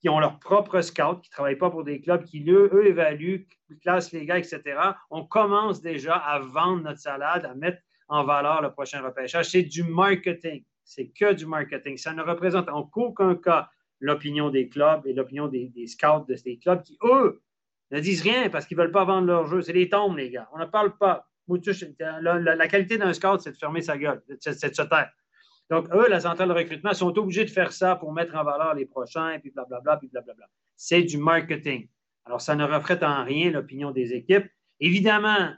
[0.00, 3.46] qui ont leur propre scout, qui ne travaillent pas pour des clubs, qui, eux, évaluent,
[3.82, 4.62] classent les gars, etc.
[5.10, 9.50] On commence déjà à vendre notre salade, à mettre en valeur le prochain repêchage.
[9.50, 10.64] C'est du marketing.
[10.84, 11.96] C'est que du marketing.
[11.98, 13.68] Ça ne représente en aucun cas
[14.00, 17.42] l'opinion des clubs et l'opinion des, scouts de ces clubs qui, eux,
[17.90, 19.60] ne disent rien parce qu'ils ne veulent pas vendre leur jeu.
[19.62, 20.48] C'est des tombes, les gars.
[20.52, 21.26] On ne parle pas.
[21.98, 25.10] La, la qualité d'un scout, c'est de fermer sa gueule, c'est de se taire.
[25.70, 28.74] Donc, eux, la centrale de recrutement, sont obligés de faire ça pour mettre en valeur
[28.74, 30.46] les prochains, puis blablabla, puis blablabla.
[30.76, 31.88] C'est du marketing.
[32.24, 34.46] Alors, ça ne reflète en rien l'opinion des équipes.
[34.80, 35.52] Évidemment,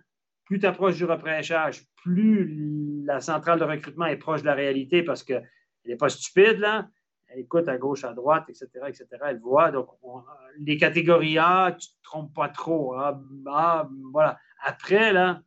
[0.44, 5.02] plus tu approches du repêchage, plus la centrale de recrutement est proche de la réalité
[5.02, 5.48] parce qu'elle
[5.84, 6.88] n'est pas stupide, là.
[7.32, 9.06] Elle écoute à gauche, à droite, etc., etc.
[9.26, 9.70] Elle voit.
[9.70, 9.88] Donc,
[10.58, 12.94] les catégories A, tu ne te trompes pas trop.
[12.94, 13.22] Hein.
[14.12, 14.36] voilà.
[14.60, 15.40] Après, là,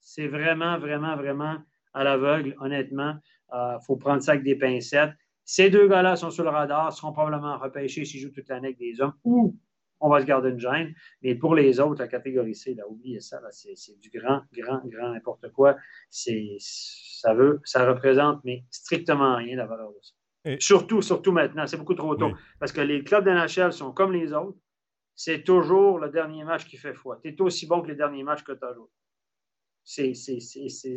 [0.00, 1.58] c'est vraiment, vraiment, vraiment
[1.94, 3.16] à l'aveugle, honnêtement.
[3.52, 5.12] Il euh, faut prendre ça avec des pincettes.
[5.44, 8.78] Ces deux gars-là sont sur le radar, seront probablement repêchés s'ils jouent toute l'année avec
[8.78, 9.56] des hommes ou
[10.00, 10.94] on va se garder une gêne.
[11.22, 15.12] Mais pour les autres, la catégorie C, là, oubliez ça, c'est du grand, grand, grand
[15.12, 15.76] n'importe quoi.
[16.10, 20.12] Ça veut, ça représente, mais strictement rien la valeur de ça.
[20.60, 22.32] Surtout, surtout maintenant, c'est beaucoup trop tôt.
[22.60, 24.58] Parce que les clubs de NHL sont comme les autres.
[25.14, 27.18] C'est toujours le dernier match qui fait foi.
[27.22, 28.86] Tu es aussi bon que les derniers matchs que tu as joué.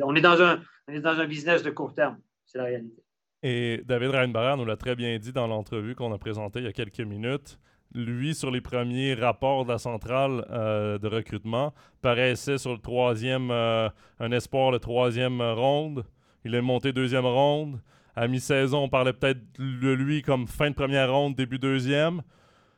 [0.03, 2.19] on, est dans un, on est dans un business de court terme.
[2.51, 3.03] C'est la réalité.
[3.43, 6.67] Et David Reinbarer nous l'a très bien dit dans l'entrevue qu'on a présentée il y
[6.67, 7.59] a quelques minutes.
[7.93, 13.51] Lui, sur les premiers rapports de la centrale euh, de recrutement, paraissait sur le troisième,
[13.51, 13.87] euh,
[14.19, 16.05] un espoir, le troisième ronde.
[16.43, 17.79] Il est monté deuxième ronde.
[18.15, 22.23] À mi-saison, on parlait peut-être de lui comme fin de première ronde, début deuxième.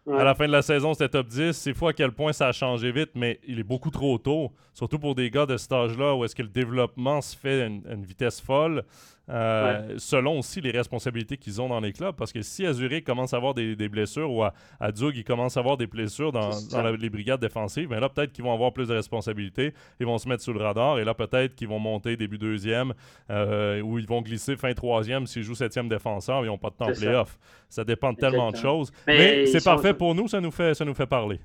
[0.10, 1.52] À la fin de la saison, c'était top 10.
[1.52, 4.52] C'est fou à quel point ça a changé vite, mais il est beaucoup trop tôt.
[4.74, 7.66] Surtout pour des gars de cet âge-là où est-ce que le développement se fait à
[7.68, 8.84] une, vitesse folle.
[9.32, 12.16] Euh, selon aussi les responsabilités qu'ils ont dans les clubs.
[12.16, 15.24] Parce que si à Zurich commence à avoir des, blessures ou à, à Zug, ils
[15.24, 16.52] commencent à avoir des blessures dans,
[17.00, 19.74] les brigades défensives, bien là, peut-être qu'ils vont avoir plus de responsabilités.
[20.00, 21.00] Ils vont se mettre sous le radar.
[21.00, 22.94] Et là, peut-être qu'ils vont monter début deuxième
[23.30, 26.44] euh, ou ils vont glisser fin troisième s'ils jouent septième défenseur.
[26.44, 27.38] Ils n'ont pas de temps playoff.
[27.70, 28.92] Ça dépend de tellement de choses.
[29.08, 30.28] Mais, c'est parfait pour nous.
[30.28, 31.40] Ça nous fait, ça nous fait parler.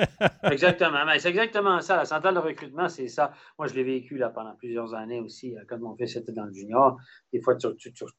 [0.42, 1.06] exactement.
[1.06, 1.96] Mais c'est exactement ça.
[1.96, 3.32] La centrale de recrutement, c'est ça.
[3.58, 5.54] Moi, je l'ai vécu là, pendant plusieurs années aussi.
[5.68, 6.98] Quand mon fils était dans le junior,
[7.32, 7.68] des fois, tu,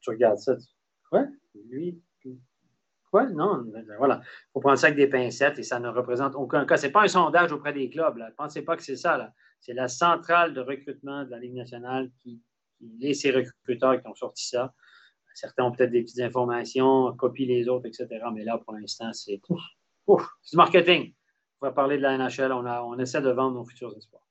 [0.06, 0.56] regardes ça.
[1.08, 1.26] quoi?
[1.68, 2.00] Lui?
[3.10, 3.26] Quoi?
[3.26, 3.62] Non,
[3.98, 4.22] voilà.
[4.24, 6.78] Il faut prendre ça avec des pincettes et ça ne représente aucun cas.
[6.78, 8.16] Ce n'est pas un sondage auprès des clubs.
[8.16, 9.32] Ne pensez pas que c'est ça.
[9.60, 12.40] C'est la centrale de recrutement de la Ligue nationale qui,
[12.78, 14.72] qui et ses recruteurs qui ont sorti ça.
[15.34, 18.08] Certains ont peut-être des petites informations, copient les autres, etc.
[18.32, 19.40] Mais là, pour l'instant, c'est
[20.06, 21.14] du marketing.
[21.60, 22.52] On va parler de la NHL.
[22.52, 24.26] On, on essaie de vendre nos futurs espoirs.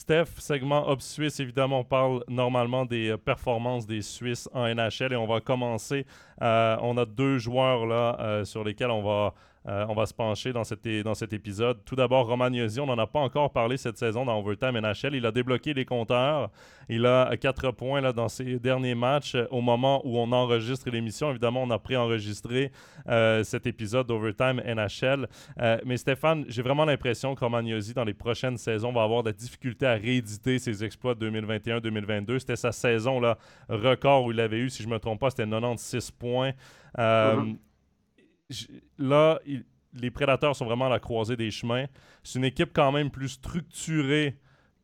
[0.00, 5.12] Steph, segment Hop Suisse, évidemment, on parle normalement des euh, performances des Suisses en NHL
[5.12, 6.06] et on va commencer.
[6.40, 9.34] Euh, on a deux joueurs là euh, sur lesquels on va
[9.68, 11.84] euh, on va se pencher dans cet, dans cet épisode.
[11.84, 15.14] Tout d'abord, Roman on n'en a pas encore parlé cette saison dans Overtime NHL.
[15.14, 16.50] Il a débloqué les compteurs.
[16.88, 19.36] Il a 4 points là, dans ses derniers matchs.
[19.50, 22.72] Au moment où on enregistre l'émission, évidemment, on a préenregistré
[23.08, 25.28] euh, cet épisode d'Overtime NHL.
[25.60, 27.62] Euh, mais Stéphane, j'ai vraiment l'impression que Roman
[27.94, 32.38] dans les prochaines saisons, va avoir de la difficulté à rééditer ses exploits 2021-2022.
[32.38, 33.36] C'était sa saison là,
[33.68, 36.52] record où il avait eu, si je ne me trompe pas, c'était 96 points.
[38.98, 39.40] Là,
[39.94, 41.86] les prédateurs sont vraiment à la croisée des chemins.
[42.22, 44.36] C'est une équipe quand même plus structurée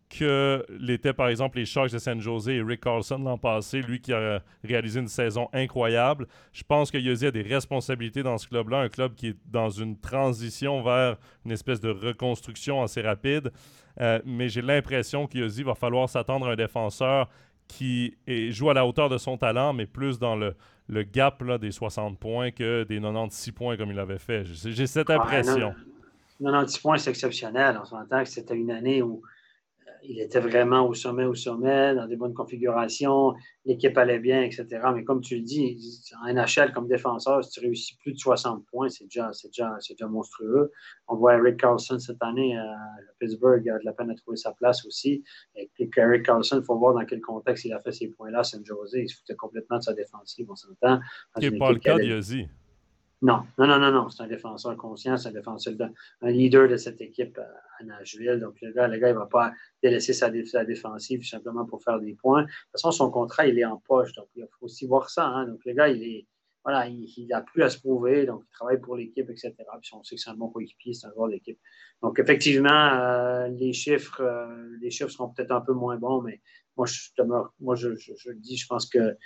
[0.09, 4.00] que l'était par exemple les Sharks de San Jose et Rick Carlson l'an passé, lui
[4.00, 6.29] qui a réalisé une saison incroyable.
[6.52, 9.68] Je pense que Yossi a des responsabilités dans ce club-là, un club qui est dans
[9.68, 13.50] une transition vers une espèce de reconstruction assez rapide.
[14.00, 17.29] Euh, mais j'ai l'impression que va falloir s'attendre à un défenseur
[17.68, 18.16] qui
[18.50, 20.55] joue à la hauteur de son talent, mais plus dans le,
[20.88, 24.44] le gap là, des 60 points que des 96 points comme il avait fait.
[24.44, 25.74] J'ai cette impression.
[26.40, 27.79] 96 points, c'est exceptionnel.
[27.81, 29.22] On s'entend que c'était une année où
[30.09, 34.66] il était vraiment au sommet, au sommet, dans des bonnes configurations, l'équipe allait bien, etc.
[34.95, 35.79] Mais comme tu le dis,
[36.23, 40.07] en NHL comme défenseur, si tu réussis plus de 60 points, c'est déjà, déjà, déjà
[40.07, 40.71] monstrueux.
[41.09, 42.77] On voit Eric Carlson cette année à
[43.19, 45.25] Pittsburgh, il a de la peine à trouver sa place aussi.
[45.57, 48.45] Et Eric Carlson, il faut voir dans quel contexte il a fait ces points-là.
[48.45, 51.01] San Jose, il se foutait complètement de sa défensive, on s'entend.
[51.40, 52.47] Ce n'est pas le cas d'Yossi.
[53.22, 54.09] Non, non, non, non, non.
[54.11, 55.74] C'est un défenseur conscient, c'est un défenseur,
[56.20, 58.38] un leader de cette équipe à Nashville.
[58.40, 59.52] Donc, le gars, le gars il ne va pas
[59.83, 60.31] délaisser sa,
[60.64, 62.42] défensive simplement pour faire des points.
[62.42, 64.12] De toute façon, son contrat, il est en poche.
[64.12, 65.26] Donc, il faut aussi voir ça.
[65.26, 65.46] Hein.
[65.46, 66.26] Donc, le gars, il est.
[66.62, 69.55] Voilà, il n'a plus à se prouver, donc il travaille pour l'équipe, etc.
[69.81, 71.61] Puis on sait que c'est un bon coéquipier, c'est un joueur d'équipe.
[72.02, 76.40] Donc, effectivement, euh, les chiffres, euh, les chiffres seront peut-être un peu moins bons, mais
[76.76, 77.09] moi, je
[77.61, 79.16] moi, je, je, je dis, je pense que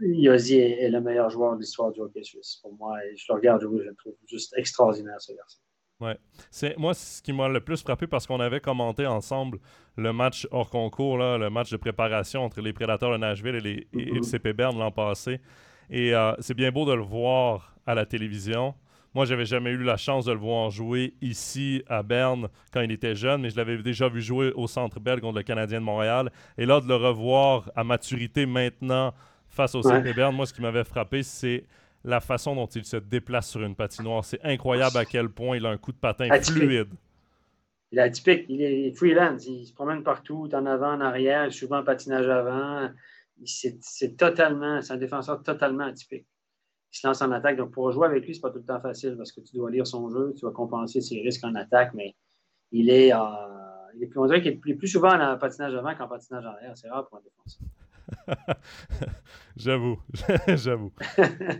[0.00, 2.58] Yossi est, le meilleur joueur de l'histoire du hockey suisse.
[2.62, 5.60] Pour moi, je le regarde jouer, je le trouve juste extraordinaire, ce garçon.
[6.00, 6.16] Ouais.
[6.50, 9.58] C'est moi ce qui m'a le plus frappé parce qu'on avait commenté ensemble
[9.96, 13.60] le match hors concours, là, le match de préparation entre les Prédateurs de Nashville et,
[13.60, 14.22] les, le mm-hmm.
[14.22, 15.40] CP Bern l'an passé.
[15.90, 18.74] Et euh, c'est bien beau de le voir à la télévision.
[19.14, 22.92] Moi, j'avais jamais eu la chance de le voir jouer ici à Berne quand il
[22.92, 25.84] était jeune, mais je l'avais déjà vu jouer au Centre Bell contre le Canadien de
[25.84, 26.30] Montréal.
[26.58, 29.14] Et là, de le revoir à maturité maintenant
[29.58, 31.64] face au CP Bern, moi, ce qui m'avait frappé, c'est
[32.04, 34.24] la façon dont il se déplace sur une patinoire.
[34.24, 36.88] C'est incroyable à quel point il a un coup de patin fluide.
[37.90, 41.78] Il est atypique, il est freelance, il se promène partout, en avant, en arrière, souvent
[41.78, 42.88] en patinage avant.
[43.44, 46.26] C'est totalement, c'est un défenseur totalement atypique.
[46.92, 47.56] Il se lance en attaque.
[47.56, 49.70] Donc, pour jouer avec lui, c'est pas tout le temps facile parce que tu dois
[49.70, 52.14] lire son jeu, tu vas compenser ses risques en attaque, mais
[52.70, 53.18] il est, euh,
[53.96, 56.76] il est plus, on dirait qu'il est plus souvent en patinage avant qu'en patinage arrière.
[56.76, 57.66] C'est rare pour un défenseur.
[59.56, 59.98] j'avoue,
[60.48, 60.92] j'avoue.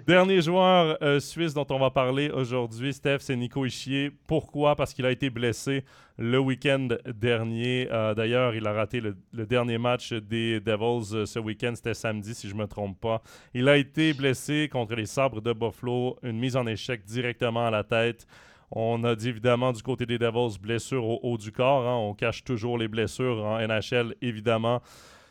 [0.06, 4.10] Dernier joueur euh, suisse dont on va parler aujourd'hui, Steph, c'est Nico Ischier.
[4.26, 4.76] Pourquoi?
[4.76, 5.84] Parce qu'il a été blessé
[6.18, 7.88] le week-end dernier.
[7.90, 11.72] Euh, d'ailleurs, il a raté le, dernier match des Devils euh, ce week-end.
[11.74, 13.22] C'était samedi, si je ne me trompe pas.
[13.54, 16.16] Il a été blessé contre les Sabres de Buffalo.
[16.22, 18.26] Une mise en échec directement à la tête.
[18.70, 21.86] On a dit évidemment du côté des Devils, blessure au haut du corps.
[21.88, 21.96] Hein.
[21.96, 24.82] On cache toujours les blessures en NHL, évidemment.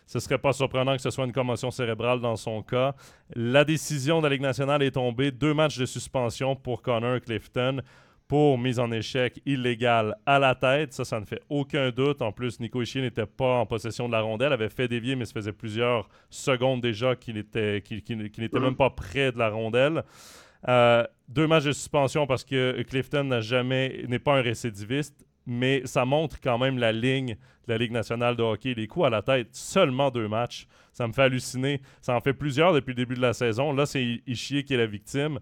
[0.07, 2.95] Ce ne serait pas surprenant que ce soit une commotion cérébrale dans son cas.
[3.35, 5.31] La décision de la Ligue nationale est tombée.
[5.31, 7.81] Deux matchs de suspension pour Connor Clifton
[8.27, 10.93] pour mise en échec illégale à la tête.
[10.93, 12.21] Ça, ça ne fait aucun doute.
[12.21, 15.25] En plus, Nico Ishii n'était pas en possession de la rondelle, avait fait dévier, mais
[15.25, 17.81] ça faisait plusieurs secondes déjà qu'il n'était
[18.53, 20.03] même pas près de la rondelle.
[20.67, 25.81] Euh, deux matchs de suspension parce que Clifton n'a jamais n'est pas un récidiviste mais
[25.85, 28.73] ça montre quand même la ligne de la Ligue nationale de hockey.
[28.75, 30.67] Les coups à la tête, seulement deux matchs.
[30.91, 31.81] Ça me fait halluciner.
[32.01, 33.71] Ça en fait plusieurs depuis le début de la saison.
[33.71, 35.39] Là, c'est Ishier qui est la victime.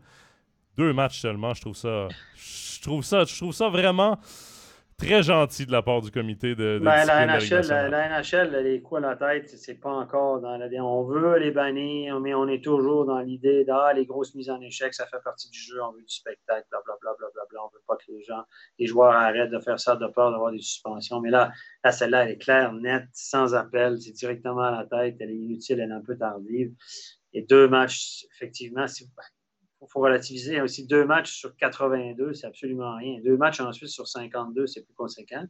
[0.77, 2.07] Deux matchs seulement, je trouve ça.
[2.35, 4.19] Je trouve ça, je trouve ça vraiment
[4.97, 9.03] très gentil de la part du comité de, ben, la, NHL, la, NHL, les coups
[9.03, 10.67] à la tête, c'est pas encore dans la.
[10.83, 14.59] On veut les bannir, mais on est toujours dans l'idée ah, les grosses mises en
[14.61, 17.67] échec, ça fait partie du jeu, on veut du spectacle, blablabla, bla, bla, bla, on
[17.73, 18.43] veut pas que les gens,
[18.79, 21.19] les joueurs arrêtent de faire ça de peur d'avoir des suspensions.
[21.19, 21.51] Mais là,
[21.83, 25.35] là celle-là, elle est claire, nette, sans appel, c'est directement à la tête, elle est
[25.35, 26.73] inutile, elle est un peu tardive.
[27.33, 29.07] Et deux matchs, effectivement, il
[29.87, 30.61] faut relativiser.
[30.61, 33.19] aussi deux matchs sur 82, c'est absolument rien.
[33.21, 35.45] Deux matchs ensuite sur 52, c'est plus conséquent.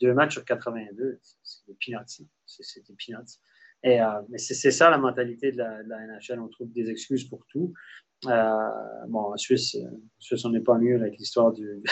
[0.00, 2.26] Deux matchs sur 82, c'est des peanuts.
[2.46, 3.38] C'est des peanuts.
[3.86, 6.40] Euh, mais c'est ça la mentalité de la, NHL.
[6.40, 7.72] On trouve des excuses pour tout.
[8.26, 8.70] Euh,
[9.08, 11.82] bon, en Suisse, euh, en Suisse on n'est pas mieux avec l'histoire de,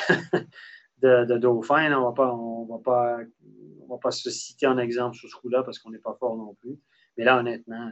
[1.02, 1.92] de, Dauphin.
[1.92, 3.18] On on va pas,
[3.88, 6.54] va pas se citer en exemple sur ce coup-là parce qu'on n'est pas fort non
[6.54, 6.78] plus.
[7.18, 7.90] Mais là, honnêtement,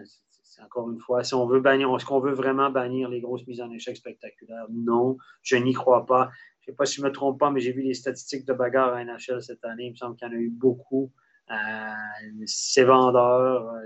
[0.65, 3.61] encore une fois, si on veut bannir, est-ce qu'on veut vraiment bannir les grosses mises
[3.61, 4.67] en échec spectaculaires?
[4.71, 6.31] Non, je n'y crois pas.
[6.61, 8.53] Je ne sais pas si je me trompe pas, mais j'ai vu les statistiques de
[8.53, 9.87] bagarre à NHL cette année.
[9.87, 11.11] Il me semble qu'il y en a eu beaucoup.
[11.51, 11.55] Euh,
[12.47, 12.85] c'est.
[12.85, 13.81] Euh, euh,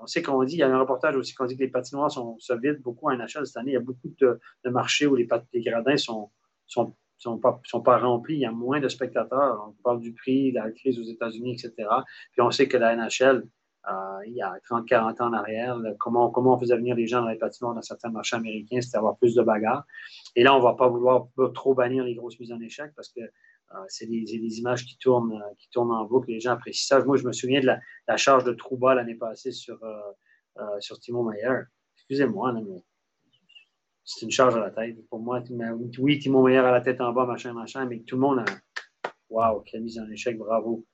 [0.00, 2.10] on sait qu'on dit, il y a un reportage aussi qu'on dit que les patinoires
[2.10, 3.72] sont, se vident beaucoup à NHL cette année.
[3.72, 6.30] Il y a beaucoup de, marchés où les, gradins sont,
[6.66, 6.94] sont,
[7.38, 8.36] pas, remplis.
[8.36, 9.66] Il y a moins de spectateurs.
[9.68, 11.88] On parle du prix, de la crise aux États-Unis, etc.
[12.32, 13.46] Puis on sait que la NHL,
[14.26, 17.28] il y a 30-40 ans en arrière, comment, comment on faisait venir les gens dans
[17.28, 19.84] les patinoires dans certains marchés américains, c'était avoir plus de bagarres.
[20.34, 23.08] Et là, on ne va pas vouloir trop bannir les grosses mises en échec parce
[23.10, 26.30] que euh, c'est des, images qui tournent, euh, qui tournent en boucle.
[26.30, 27.04] Les gens apprécient ça.
[27.04, 29.78] Moi, je me souviens de la, charge de Trouba l'année passée sur,
[30.80, 31.62] sur Timo Meyer.
[31.96, 32.62] Excusez-moi, mais
[34.04, 34.96] c'est une charge à la tête.
[35.08, 35.42] Pour moi,
[35.98, 38.44] oui, Timo Meyer a la tête en bas, machin, machin, mais tout le monde a.
[39.28, 40.86] Waouh, quelle mise en échec, bravo.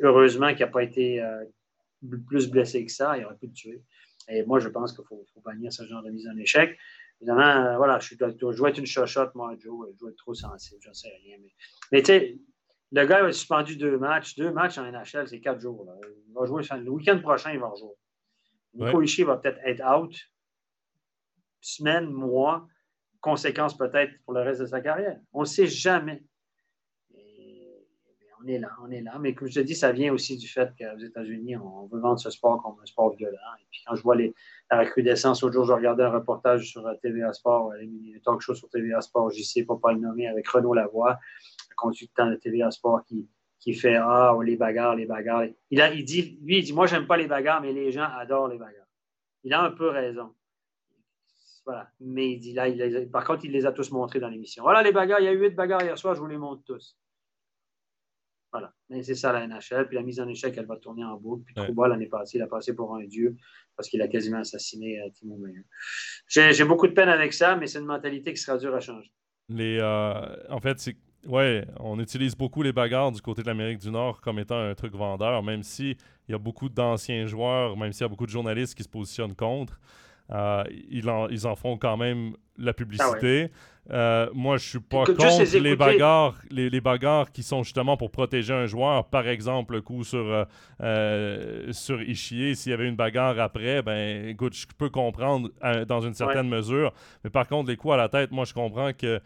[0.00, 1.22] Heureusement qu'il n'a pas été
[2.26, 3.82] plus blessé que ça, il aurait pu le tuer.
[4.28, 6.76] Et moi, je pense qu'il faut, bannir ce genre de mise en échec.
[7.20, 10.34] Évidemment, euh, voilà, je, je dois être une chochotte, moi, Joe, je dois être trop
[10.34, 11.36] sensible, je ne sais rien.
[11.92, 12.38] Mais, tu sais,
[12.92, 14.36] le gars a suspendu deux matchs.
[14.36, 15.86] Deux matchs en NHL, c'est quatre jours.
[16.28, 17.94] Il va jouer le week-end prochain, il va rejouer.
[18.74, 19.24] Nico ouais.
[19.24, 20.14] va peut-être être out
[21.60, 22.66] semaine, mois,
[23.20, 25.18] conséquences peut-être pour le reste de sa carrière.
[25.32, 26.22] On ne sait jamais
[28.46, 29.18] on est là, on est là.
[29.18, 32.18] Mais comme je te dis, ça vient aussi du fait qu'aux États-Unis, on veut vendre
[32.18, 33.36] ce sport comme un sport violent.
[33.60, 34.34] Et puis quand je vois les,
[34.70, 38.54] la recrudescence, l'autre jour, je regardais un reportage sur euh, TVA Sport, euh, talk show
[38.54, 42.36] sur TVA Sport, j'y sais pas pas le nommer, avec Renaud Lavoie, un consultant de
[42.36, 43.28] TVA Sport qui,
[43.58, 45.44] qui fait Ah, les bagarres, les bagarres.
[45.70, 48.06] Il, a, il dit, lui, il dit Moi, j'aime pas les bagarres, mais les gens
[48.16, 48.86] adorent les bagarres.
[49.42, 50.32] Il a un peu raison.
[51.64, 51.88] Voilà.
[51.98, 54.62] Mais il dit là, il par contre, il les a tous montrés dans l'émission.
[54.62, 56.62] Voilà les bagarres, il y a eu huit bagarres hier soir, je vous les montre
[56.62, 56.96] tous.
[58.56, 58.72] Voilà.
[58.88, 59.86] Mais c'est ça la NHL.
[59.86, 61.42] Puis la mise en échec, elle va tourner en boucle.
[61.44, 63.36] Puis Trouba, l'année passée, il a passé pour un dieu
[63.76, 65.64] parce qu'il a quasiment assassiné euh, Timo Meyer.
[66.26, 69.12] J'ai beaucoup de peine avec ça, mais c'est une mentalité qui sera dure à changer.
[69.50, 73.78] Les, euh, en fait, c'est Ouais, on utilise beaucoup les bagarres du côté de l'Amérique
[73.78, 75.96] du Nord comme étant un truc vendeur, même s'il
[76.28, 79.34] y a beaucoup d'anciens joueurs, même s'il y a beaucoup de journalistes qui se positionnent
[79.34, 79.80] contre.
[80.30, 83.50] Euh, ils, en, ils, en, font quand même la publicité.
[83.52, 83.56] Ah
[83.90, 88.10] euh, moi, je suis pas contre les bagarres, les, les, bagarres qui sont justement pour
[88.10, 89.06] protéger un joueur.
[89.06, 90.46] Par exemple, le coup sur,
[90.82, 95.50] euh, sur Ishier, s'il y avait une bagarre après, ben écoute, je peux comprendre
[95.86, 96.92] dans une certaine mesure.
[97.22, 99.20] Mais par contre, les coups à la tête, moi, je comprends que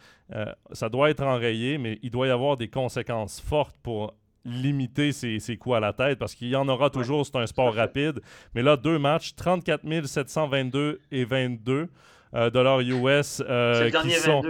[0.73, 5.57] ça doit être enrayé, mais il doit y avoir des conséquences fortes pour limiter ses,
[5.59, 8.21] coups à la tête parce qu'il y en aura toujours, c'est un sport rapide.
[8.55, 11.87] Mais là, deux matchs, 34 722 et 22 euh,
[12.33, 14.43] dollars US euh, qui, sont,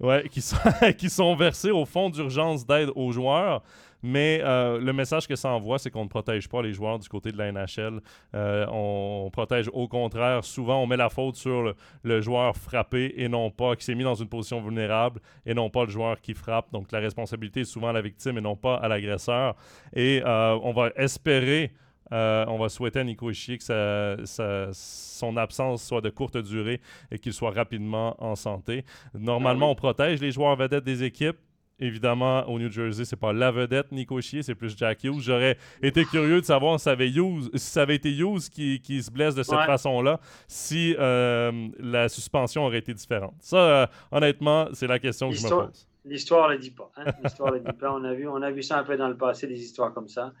[0.00, 0.56] ouais, qui, sont,
[0.98, 3.62] qui sont versés au fonds d'urgence d'aide aux joueurs.
[4.02, 7.08] Mais euh, le message que ça envoie, c'est qu'on ne protège pas les joueurs du
[7.08, 8.00] côté de la NHL.
[8.34, 10.44] Euh, on, protège au contraire.
[10.44, 14.04] Souvent, on met la faute sur le, joueur frappé et non pas, qui s'est mis
[14.04, 16.72] dans une position vulnérable et non pas le joueur qui frappe.
[16.72, 19.54] Donc, la responsabilité est souvent à la victime et non pas à l'agresseur.
[19.94, 21.72] Et euh, on va espérer.
[22.10, 27.50] On va souhaiter à Nico que son absence soit de courte durée et qu'il soit
[27.50, 28.84] rapidement en santé.
[29.14, 31.36] Normalement, ah on protège les joueurs vedettes des équipes
[31.80, 35.20] évidemment, au New Jersey, c'est pas la vedette Nico Chier, c'est plus Jack Hughes.
[35.20, 38.80] J'aurais été curieux de savoir si ça avait, Hughes, si ça avait été Hughes qui,
[38.80, 43.34] qui, se blesse de cette façon-là, si euh, la suspension aurait été différente.
[43.40, 45.89] Ça, euh, honnêtement, c'est la question que je me pose.
[46.04, 46.90] L'histoire ne le dit pas.
[46.96, 47.04] Hein?
[47.22, 47.92] L'histoire le dit pas.
[47.92, 50.08] On a, vu, on a vu ça un peu dans le passé, des histoires comme
[50.08, 50.32] ça.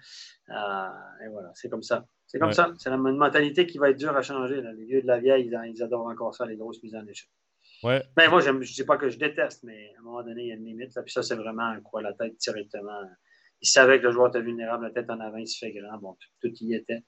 [0.48, 2.06] Euh, et voilà, c'est comme ça.
[2.26, 2.72] C'est comme ça.
[2.78, 4.62] C'est une mentalité qui va être dure à changer.
[4.62, 7.28] Les vieux de la vieille, ils, ils adorent encore ça, les grosses mises en échec.
[7.82, 8.02] Ouais.
[8.16, 10.48] Ben, moi, je ne dis pas que je déteste, mais à un moment donné, il
[10.48, 10.94] y a une limite.
[10.94, 13.00] Là, puis ça, c'est vraiment quoi la tête directement.
[13.60, 15.98] il savait que le joueur était vulnérable, la tête en avant, il se fait grand.
[15.98, 17.02] Bon, tout, y était.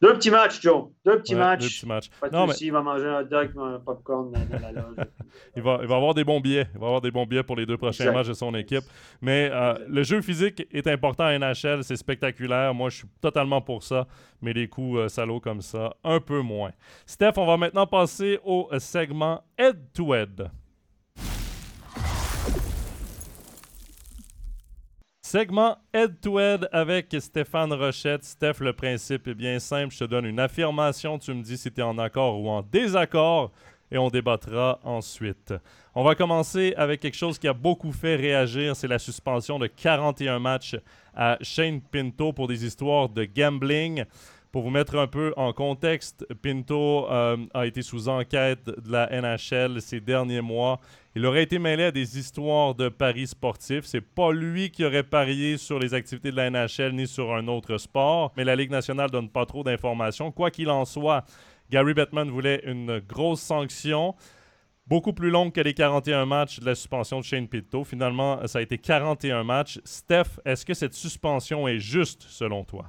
[0.00, 0.90] Deux petits matchs, Joe.
[1.04, 1.60] Deux petits matchs.
[1.60, 2.10] Deux petits matchs.
[2.20, 2.54] Pas de non, mais...
[2.60, 4.96] il va manger un dog, un popcorn dans, la loge.
[5.56, 6.68] il, va, il va avoir des bons billets.
[6.72, 8.84] Il va avoir des bons billets pour les deux prochains matchs de son équipe.
[9.20, 11.82] Mais euh, le jeu physique est important à NHL.
[11.82, 12.72] C'est spectaculaire.
[12.74, 14.06] Moi, je suis totalement pour ça.
[14.40, 16.70] Mais les coups euh, salauds comme ça, un peu moins.
[17.04, 20.40] Steph, on va maintenant passer au segment Head-to-Head.
[20.42, 20.50] head
[25.30, 28.24] Segment head-to-head avec Stéphane Rochette.
[28.24, 29.92] Steph, le principe est bien simple.
[29.92, 31.18] Je te donne une affirmation.
[31.18, 33.52] Tu me dis si tu es en accord ou en désaccord
[33.90, 35.52] et on débattra ensuite.
[35.94, 38.74] On va commencer avec quelque chose qui a beaucoup fait réagir.
[38.74, 40.76] C'est la suspension de 41 matchs
[41.14, 44.06] à Shane Pinto pour des histoires de gambling.
[44.50, 49.08] Pour vous mettre un peu en contexte, Pinto euh, a été sous enquête de la
[49.10, 50.80] NHL ces derniers mois.
[51.14, 53.84] Il aurait été mêlé à des histoires de paris sportifs.
[53.84, 57.46] C'est pas lui qui aurait parié sur les activités de la NHL ni sur un
[57.46, 60.32] autre sport, mais la Ligue nationale donne pas trop d'informations.
[60.32, 61.26] Quoi qu'il en soit,
[61.70, 64.14] Gary Bettman voulait une grosse sanction
[64.86, 67.84] beaucoup plus longue que les 41 matchs de la suspension de Shane Pinto.
[67.84, 69.78] Finalement, ça a été 41 matchs.
[69.84, 72.86] Steph, est-ce que cette suspension est juste selon toi?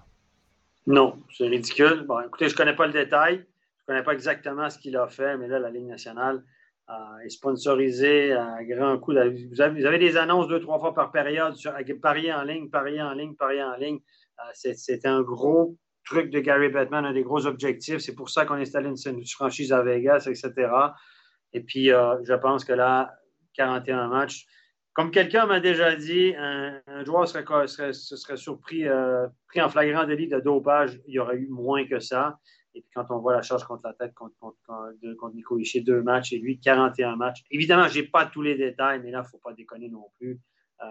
[0.89, 2.03] Non, c'est ridicule.
[2.07, 3.35] Bon, écoutez, je ne connais pas le détail.
[3.35, 6.43] Je ne connais pas exactement ce qu'il a fait, mais là, la Ligue nationale
[6.89, 9.13] euh, est sponsorisée à grand coup.
[9.13, 13.13] Vous avez, des annonces deux, trois fois par période sur parier en ligne, parier en
[13.13, 13.99] ligne, parier en ligne.
[14.39, 17.99] Euh, c'est un gros truc de Gary Bettman, un des gros objectifs.
[17.99, 20.71] C'est pour ça qu'on a installé une, franchise à Vegas, etc.
[21.53, 23.13] Et puis, euh, je pense que là,
[23.53, 24.47] 41 matchs,
[24.99, 30.05] comme quelqu'un m'a déjà dit, un, joueur serait, serait, serait surpris, euh, pris en flagrant
[30.05, 32.37] délit de dopage, il y aurait eu moins que ça.
[32.75, 34.57] Et puis quand on voit la charge contre la tête contre, contre,
[35.17, 37.45] contre Nico Ishii, deux matchs et lui, 41 matchs.
[37.49, 40.09] Évidemment, je n'ai pas tous les détails, mais là, il ne faut pas déconner non
[40.19, 40.41] plus.
[40.83, 40.85] Euh,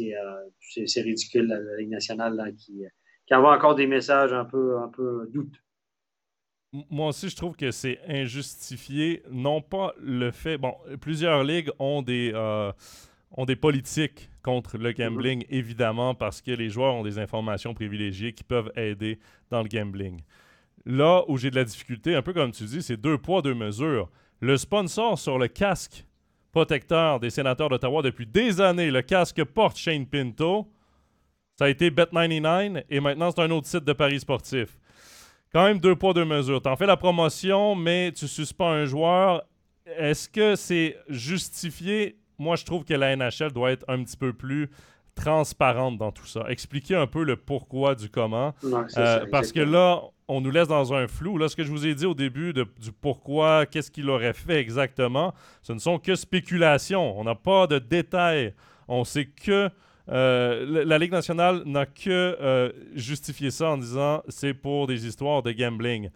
[0.00, 0.48] euh,
[0.84, 2.82] c'est ridicule, la, Ligue nationale, qui,
[3.28, 5.63] qui envoie encore des messages un peu, un peu doutes
[6.90, 9.22] moi aussi, je trouve que c'est injustifié.
[9.30, 10.58] Non pas le fait.
[10.58, 12.72] Bon, plusieurs ligues ont des, euh,
[13.30, 15.56] ont des politiques contre le gambling, mhm.
[15.56, 19.18] évidemment, parce que les joueurs ont des informations privilégiées qui peuvent aider
[19.50, 20.20] dans le gambling.
[20.84, 23.54] Là où j'ai de la difficulté, un peu comme tu dis, c'est deux poids, deux
[23.54, 24.10] mesures.
[24.40, 26.04] Le sponsor sur le casque
[26.52, 30.70] protecteur des sénateurs d'Ottawa depuis des années, le casque porte Shane Pinto,
[31.56, 34.76] ça a été Bet99 et maintenant c'est un autre site de paris sportif
[35.54, 36.60] quand même deux poids, deux mesures.
[36.60, 39.44] Tu en fais la promotion, mais tu suspends un joueur.
[39.86, 42.18] Est-ce que c'est justifié?
[42.38, 44.68] Moi, je trouve que la NHL doit être un petit peu plus
[45.14, 46.44] transparente dans tout ça.
[46.48, 48.52] Expliquer un peu le pourquoi du comment.
[48.64, 51.38] Euh, parce que là, on nous laisse dans un flou.
[51.38, 54.58] Là, ce que je vous ai dit au début du pourquoi, qu'est-ce qu'il aurait fait
[54.58, 57.16] exactement, ce ne sont que spéculations.
[57.16, 58.54] On n'a pas de détails.
[58.88, 59.70] On sait que
[60.10, 65.42] euh, la Ligue nationale n'a que euh, justifié ça en disant c'est pour des histoires
[65.42, 66.10] de gambling.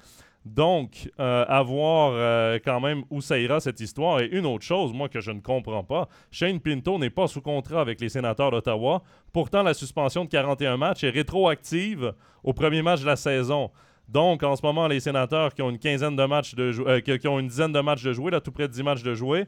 [0.45, 4.21] Donc, euh, à voir quand même où ça ira cette histoire.
[4.21, 7.43] Et une autre chose, moi, que je ne comprends pas, Shane Pinto n'est pas sous
[7.43, 9.03] contrat avec les sénateurs d'Ottawa.
[9.33, 12.15] Pourtant, la suspension de 41 matchs est rétroactive
[12.45, 13.71] au premier match de la saison.
[14.09, 17.29] Donc, en ce moment, les sénateurs qui ont une quinzaine de matchs de euh, qui,
[17.29, 19.45] ont une dizaine de matchs de jouer, là, tout près de 10 matchs de jouer,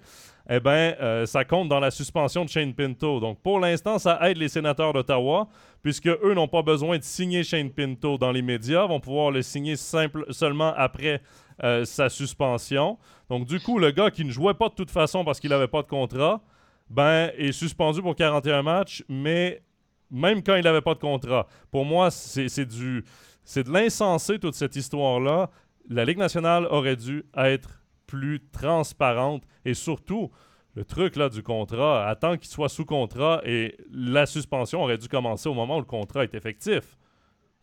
[0.51, 3.21] eh bien, euh, ça compte dans la suspension de Shane Pinto.
[3.21, 5.49] Donc, pour l'instant, ça aide les sénateurs d'Ottawa,
[5.83, 9.41] puisque eux n'ont pas besoin de signer Shane Pinto dans les médias, vont pouvoir le
[9.41, 11.23] signer simple, seulement après
[11.65, 12.99] euh, sa suspension.
[13.31, 15.69] Donc, du coup, le gars qui ne jouait pas de toute façon parce qu'il n'avait
[15.69, 16.43] pas de contrat,
[16.91, 19.63] ben, est suspendu pour 41 matchs, mais
[20.11, 21.47] même quand il n'avait pas de contrat.
[21.71, 23.05] Pour moi, c'est du
[23.45, 25.51] c'est de l'insensé, toute cette histoire-là.
[25.89, 30.31] La Ligue nationale aurait dû être plus transparente et surtout,
[30.75, 35.09] le truc là du contrat, attend qu'il soit sous contrat et la suspension aurait dû
[35.09, 36.97] commencer au moment où le contrat est effectif.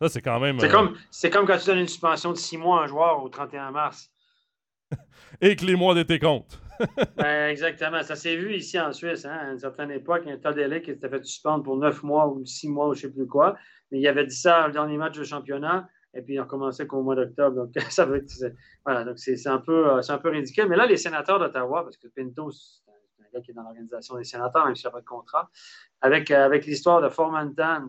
[0.00, 0.60] Ça, c'est quand même.
[0.60, 0.94] C'est comme,
[1.32, 4.10] comme quand tu donnes une suspension de six mois à un joueur au 31 mars.
[5.40, 6.60] et que les mois d'été comptent.
[7.16, 8.02] ben, exactement.
[8.02, 9.24] Ça s'est vu ici en Suisse.
[9.24, 11.64] Hein, à une certaine époque, il y a un tas d'élèves qui s'était fait suspendre
[11.64, 13.56] pour neuf mois ou six mois ou je ne sais plus quoi.
[13.90, 15.88] Mais il avait dit ça au dernier match de championnat.
[16.14, 17.56] Et puis, il a recommencé qu'au mois d'octobre.
[17.56, 18.24] Donc, ça veut
[18.84, 20.66] voilà, donc c'est un, peu, euh, un peu ridicule.
[20.68, 24.16] Mais là, les sénateurs d'Ottawa, parce que Pinto, c'est un gars qui est dans l'organisation
[24.16, 25.50] des sénateurs, même s'il n'y a pas de contrat,
[26.00, 27.88] avec, euh, avec l'histoire de Formantan,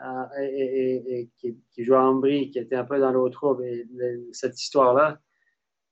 [0.00, 3.88] euh, et, qui, joue à Ambry, qui était un peu dans l'autre troupe, et
[4.32, 5.18] cette histoire-là,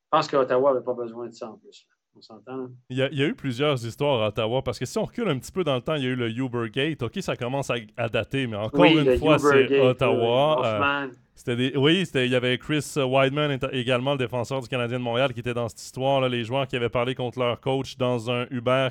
[0.04, 1.88] je pense qu'Ottawa n'avait pas besoin de ça en plus.
[2.16, 2.68] On s'entend.
[2.90, 5.04] Il y, a, il y, a, eu plusieurs histoires à Ottawa parce que si on
[5.04, 7.02] recule un petit peu dans le temps, il y a eu le Ubergate.
[7.02, 10.62] OK, ça commence à, dater, mais encore une fois, c'est Ottawa.
[10.64, 15.04] Euh, c'était des, oui, il y avait Chris Wideman également, le défenseur du Canadien de
[15.04, 16.20] Montréal, qui était dans cette histoire.
[16.20, 18.88] Là, les joueurs qui avaient parlé contre leur coach dans un Uber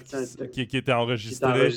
[0.52, 1.70] qui, qui, était enregistré.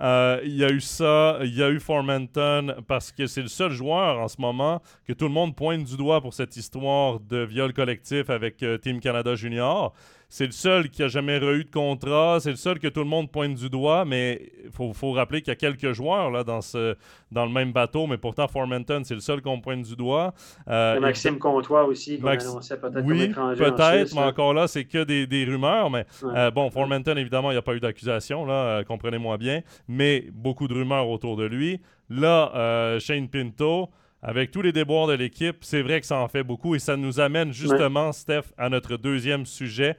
[0.00, 3.48] Euh, il y a eu ça, il y a eu Formanton, parce que c'est le
[3.48, 7.18] seul joueur en ce moment que tout le monde pointe du doigt pour cette histoire
[7.18, 9.92] de viol collectif avec euh, Team Canada Junior.
[10.30, 12.38] C'est le seul qui a jamais eu de contrat.
[12.40, 14.04] C'est le seul que tout le monde pointe du doigt.
[14.04, 16.96] Mais il faut, rappeler qu'il y a quelques joueurs là, dans, ce,
[17.32, 18.06] dans le même bateau.
[18.06, 20.34] Mais pourtant, Formanton, c'est le seul qu'on pointe du doigt.
[20.68, 23.64] Euh, Maxime Comtois aussi, qu'on annonçait peut-être oui, étranger.
[23.64, 25.88] Peut-être, mais encore là, c'est que des, des, rumeurs.
[25.88, 29.62] Mais euh, bon, Formanton, évidemment, il n'y a pas eu d'accusation, là, euh, comprenez-moi bien.
[29.88, 31.80] Mais beaucoup de rumeurs autour de lui.
[32.10, 33.88] Là, Shane Pinto
[34.22, 36.96] avec tous les déboires de l'équipe, c'est vrai que ça en fait beaucoup et ça
[36.96, 39.96] nous amène justement, Steph, à notre deuxième sujet.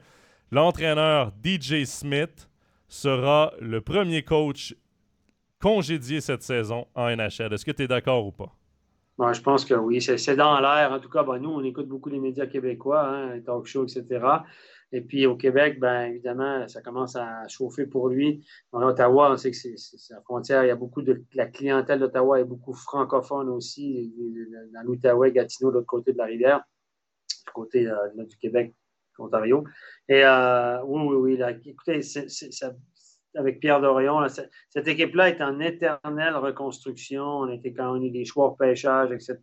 [0.52, 2.48] L'entraîneur DJ Smith
[2.88, 4.74] sera le premier coach
[5.60, 7.52] congédié cette saison en NHL.
[7.52, 8.52] Est-ce que tu es d'accord ou pas?
[9.32, 10.00] Je pense que oui.
[10.00, 10.90] C'est dans l'air.
[10.92, 13.84] En tout cas, ben, nous, on écoute beaucoup les médias québécois, hein, les talk shows,
[13.84, 14.26] etc.
[14.92, 18.44] Et puis au Québec, ben évidemment, ça commence à chauffer pour lui.
[18.72, 19.76] En Ottawa, on sait que c'est
[20.10, 20.64] la frontière.
[20.64, 24.12] Il y a beaucoup de la clientèle d'Ottawa est beaucoup francophone aussi,
[24.74, 26.64] dans l'Outaouais, Gatineau, de l'autre côté de la rivière,
[27.46, 28.74] du côté euh, du Québec,
[29.20, 29.64] Ontario.
[30.08, 31.36] Et euh, oui, oui, oui.
[31.36, 32.00] Là, écoutez,
[33.36, 37.22] avec Pierre Dorion, cette équipe-là est en éternelle reconstruction.
[37.22, 39.38] On était quand on eu des choix de pêchage, etc.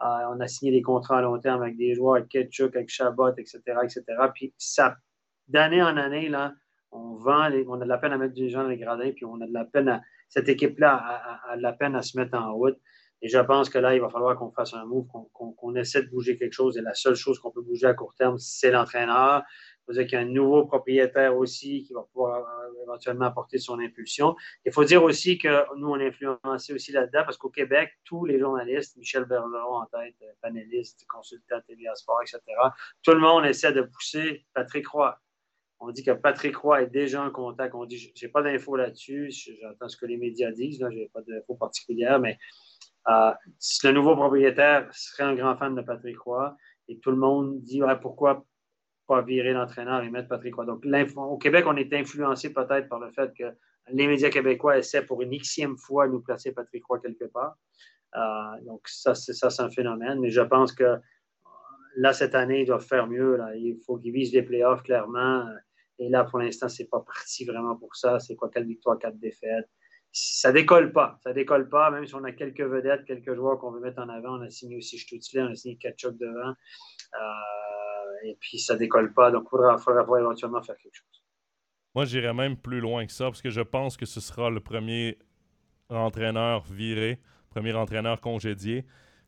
[0.00, 2.88] Euh, on a signé des contrats à long terme avec des joueurs, avec Ketchuk, avec
[2.88, 4.02] Chabot, etc., etc.
[4.34, 4.96] Puis ça,
[5.48, 6.52] d'année en année, là,
[6.92, 9.24] on vend, on a de la peine à mettre des gens dans les gradins, puis
[9.24, 12.38] on a de la peine à, cette équipe-là a, de la peine à se mettre
[12.38, 12.78] en route.
[13.20, 16.08] Et je pense que là, il va falloir qu'on fasse un move, qu'on essaie de
[16.08, 16.78] bouger quelque chose.
[16.78, 19.42] Et la seule chose qu'on peut bouger à court terme, c'est l'entraîneur.
[19.46, 23.24] Il faut dire qu'il y a un nouveau propriétaire aussi qui va pouvoir euh, éventuellement
[23.24, 24.36] apporter son impulsion.
[24.64, 28.24] Il faut dire aussi que nous, on a influencé aussi là-dedans parce qu'au Québec, tous
[28.24, 32.40] les journalistes, Michel Bergeron en tête, euh, panéliste, consultant TVA Sport, etc.,
[33.02, 35.18] tout le monde essaie de pousser Patrick Roy.
[35.80, 37.74] On dit que Patrick Roy est déjà en contact.
[37.74, 39.30] On dit, j'ai pas d'infos là-dessus.
[39.60, 40.80] J'entends ce que les médias disent.
[40.80, 42.36] Là, j'ai pas d'infos particulières, mais
[43.08, 43.32] euh,
[43.84, 46.54] le nouveau propriétaire serait un grand fan de Patrick Roy
[46.88, 48.44] et tout le monde dit pourquoi
[49.06, 50.66] pas virer l'entraîneur et mettre Patrick Roy?
[50.66, 50.84] Donc,
[51.16, 53.44] au Québec, on est influencé peut-être par le fait que
[53.90, 57.56] les médias québécois essaient pour une xième fois de nous placer Patrick Roy quelque part.
[58.16, 60.20] Euh, donc, ça, c'est un phénomène.
[60.20, 60.96] Mais je pense que euh,
[61.96, 63.40] là, cette année, ils doivent faire mieux.
[63.56, 65.46] Il faut qu'ils visent les playoffs, clairement.
[65.98, 68.20] Et là, pour l'instant, c'est pas parti vraiment pour ça.
[68.20, 69.68] C'est quoi, quelle victoire, quatre défaites
[70.12, 71.18] ça décolle pas.
[71.22, 74.08] Ça décolle pas, même si on a quelques vedettes, quelques joueurs qu'on veut mettre en
[74.08, 74.38] avant.
[74.38, 76.50] On a signé aussi Stutzler, on a signé Ketchup devant.
[76.50, 79.30] Euh, et puis, ça décolle pas.
[79.30, 81.24] Donc, il faudra, faudra, éventuellement faire quelque chose.
[81.94, 84.60] Moi, j'irais même plus loin que ça, parce que je pense que ce sera le
[84.60, 85.18] premier
[85.90, 88.84] entraîneur viré, premier entraîneur congédié.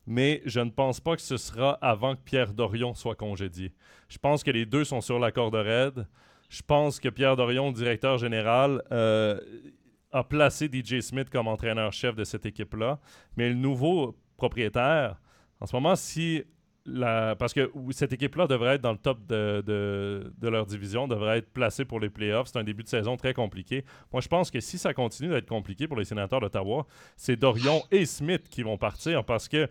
[0.07, 3.73] Mais je ne pense pas que ce sera avant que Pierre Dorion soit congédié.
[4.09, 6.07] Je pense que les deux sont sur la corde raide.
[6.49, 9.41] Je pense que Pierre Dorion, directeur général, euh,
[10.13, 12.99] a placé DJ Smith comme entraîneur-chef de cette équipe-là.
[13.37, 15.21] Mais le nouveau propriétaire,
[15.61, 16.43] en ce moment, si
[16.87, 21.39] la, parce que cette équipe-là devrait être dans le top de, de, leur division, devrait
[21.39, 22.49] être placée pour les playoffs.
[22.49, 23.85] C'est un début de saison très compliqué.
[24.13, 26.87] Moi, je pense que si ça continue d'être compliqué pour les sénateurs d'Ottawa,
[27.17, 29.69] c'est Dorion et Smith qui vont partir parce que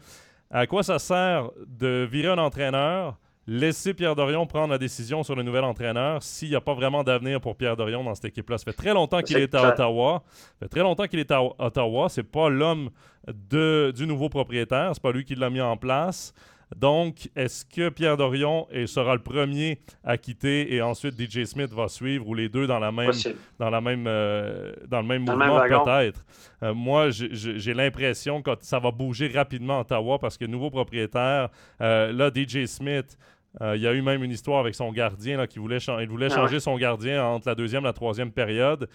[0.51, 3.19] à quoi ça sert de virer un entraîneur
[3.49, 7.03] laisser Pierre Dorion prendre la décision sur le nouvel entraîneur s'il n'y a pas vraiment
[7.03, 8.59] d'avenir pour Pierre Dorion dans cette équipe-là.
[8.59, 10.23] Ça fait très longtemps qu'il est à Ottawa.
[10.27, 12.09] Ça fait très longtemps qu'il est à Ottawa.
[12.09, 12.91] C'est pas l'homme
[13.27, 14.91] du nouveau propriétaire.
[14.93, 16.33] C'est pas lui qui l'a mis en place.
[16.75, 21.87] Donc, est-ce que Pierre Dorion sera le premier à quitter et ensuite DJ Smith va
[21.87, 23.11] suivre ou les deux dans la même
[23.57, 26.23] dans la même euh, dans le même mouvement peut-être?
[26.61, 31.49] Euh, moi, j'ai l'impression que ça va bouger rapidement à Ottawa parce que nouveau propriétaire,
[31.81, 33.17] euh, là DJ Smith
[33.61, 36.27] il y a eu même une histoire avec son gardien là, qui voulait, il voulait
[36.31, 38.87] ah changer son gardien entre la deuxième et la troisième période.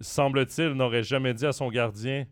[0.00, 2.26] Semble-t-il, n'aurait jamais dit à son gardien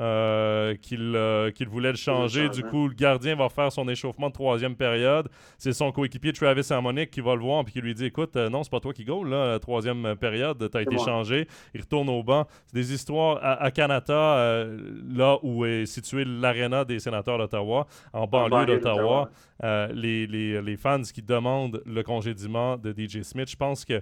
[0.00, 2.48] euh, euh, qu'il voulait le changer.
[2.48, 5.28] Du coup, le gardien va faire son échauffement de troisième période.
[5.58, 8.48] C'est son coéquipier Travis Harmonic qui va le voir et qui lui dit Écoute, euh,
[8.48, 11.48] non, c'est pas toi qui goal, là, la troisième période, tu as été changé.
[11.74, 12.46] Il retourne au banc.
[12.66, 14.66] C'est des histoires à, Canada,
[15.08, 19.30] là où est situé l'aréna des sénateurs d'Ottawa, en banlieue d'Ottawa.
[19.62, 24.00] les, les, les fans qui demandent le congédiement de DJ Smith, je pense que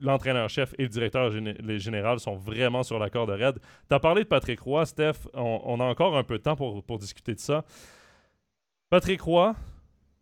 [0.00, 1.30] l'entraîneur-chef et le directeur
[1.78, 3.58] général sont vraiment sur la corde raide.
[3.88, 5.28] Tu as parlé de Patrick Roy, Steph.
[5.34, 7.64] On, a encore un peu de temps pour, discuter de ça.
[8.90, 9.54] Patrick Roy,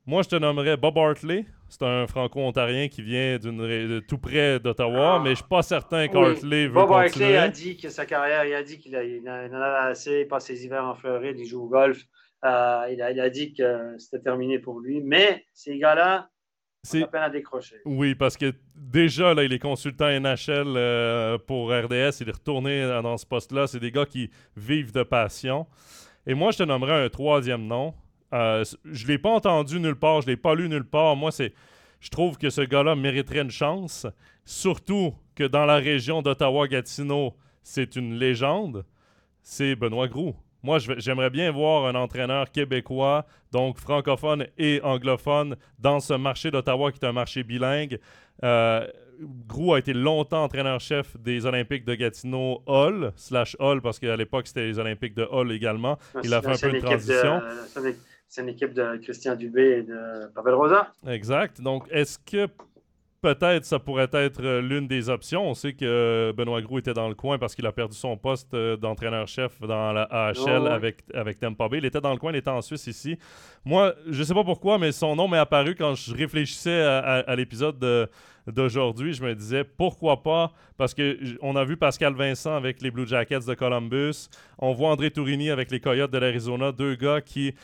[0.06, 1.46] moi je te nommerais Bob Hartley.
[1.68, 5.20] C'est un franco-ontarien qui vient de tout près d'Ottawa, ah.
[5.22, 8.54] mais je suis pas certain qu'Hartley veut Bob Hartley a dit que sa carrière, il
[8.54, 11.68] a dit qu'il en a assez, il passe ses hivers en Floride, il joue au
[11.68, 12.04] golf.
[12.44, 15.00] Euh, il, a, il, a, dit que c'était terminé pour lui.
[15.00, 16.28] Mais ces gars-là,
[16.84, 17.76] C'est peine à décrocher.
[17.86, 22.20] Oui, parce que déjà, là, il est consultant NHL euh, pour RDS.
[22.20, 23.66] Il est retourné dans ce poste-là.
[23.66, 25.66] C'est des gars qui vivent de passion.
[26.26, 27.94] Et moi, je te nommerais un troisième nom.
[28.34, 30.20] Euh, je ne l'ai pas entendu nulle part.
[30.20, 31.16] Je ne l'ai pas lu nulle part.
[31.16, 31.54] Moi, c'est.
[32.00, 34.06] Je trouve que ce gars-là mériterait une chance.
[34.44, 38.84] Surtout que dans la région d'Ottawa-Gatineau, c'est une légende.
[39.40, 40.36] C'est Benoît Groux.
[40.64, 46.90] Moi, j'aimerais bien voir un entraîneur québécois, donc francophone et anglophone, dans ce marché d'Ottawa
[46.90, 47.98] qui est un marché bilingue.
[48.42, 48.86] Euh,
[49.46, 54.46] Grou a été longtemps entraîneur-chef des Olympiques de Gatineau Hall, slash Hall, parce qu'à l'époque,
[54.46, 55.98] c'était les Olympiques de Hall également.
[56.14, 57.42] Ah, Il a fait un peu de transition.
[58.26, 60.90] C'est une équipe de Christian Dubé et de Pavel Rosa.
[61.06, 61.60] Exact.
[61.60, 62.48] Donc, est-ce que
[63.24, 65.48] peut-être ça pourrait être euh, l'une des options.
[65.48, 68.18] On sait que euh, Benoît Gros était dans le coin parce qu'il a perdu son
[68.18, 71.78] poste euh, d'entraîneur-chef dans la AHL avec, avec Tampa Bay.
[71.78, 73.18] Il était dans le coin, il était en Suisse ici.
[73.64, 77.82] Moi, je sais pas pourquoi, mais son nom m'est apparu quand je réfléchissais à, l'épisode
[78.46, 79.14] d'aujourd'hui.
[79.14, 80.52] Je me disais pourquoi pas?
[80.76, 84.28] Parce que on a vu Pascal Vincent avec les Blue Jackets de Columbus.
[84.58, 87.54] On voit André Tourini avec les Coyotes de l'Arizona, deux gars qui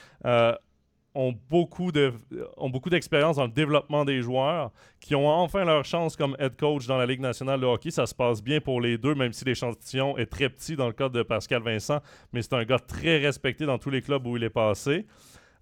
[1.14, 2.12] ont beaucoup de
[2.56, 6.56] ont beaucoup d'expérience dans le développement des joueurs, qui ont enfin leur chance comme head
[6.56, 7.90] coach dans la Ligue nationale de hockey.
[7.90, 10.92] Ça se passe bien pour les deux, même si l'échantillon est très petit dans le
[10.92, 12.00] cas de Pascal Vincent,
[12.32, 15.06] mais c'est un gars très respecté dans tous les clubs où il est passé.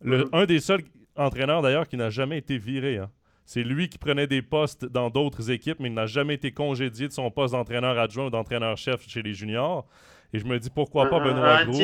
[0.01, 0.28] Le, mm-hmm.
[0.32, 0.82] Un des seuls
[1.16, 2.99] entraîneurs d'ailleurs qui n'a jamais été viré.
[2.99, 3.11] Hein.
[3.44, 7.09] C'est lui qui prenait des postes dans d'autres équipes, mais il n'a jamais été congédié
[7.09, 9.86] de son poste d'entraîneur adjoint ou d'entraîneur-chef chez les juniors.
[10.34, 11.80] Et je me dis pourquoi pas Benoît Gros.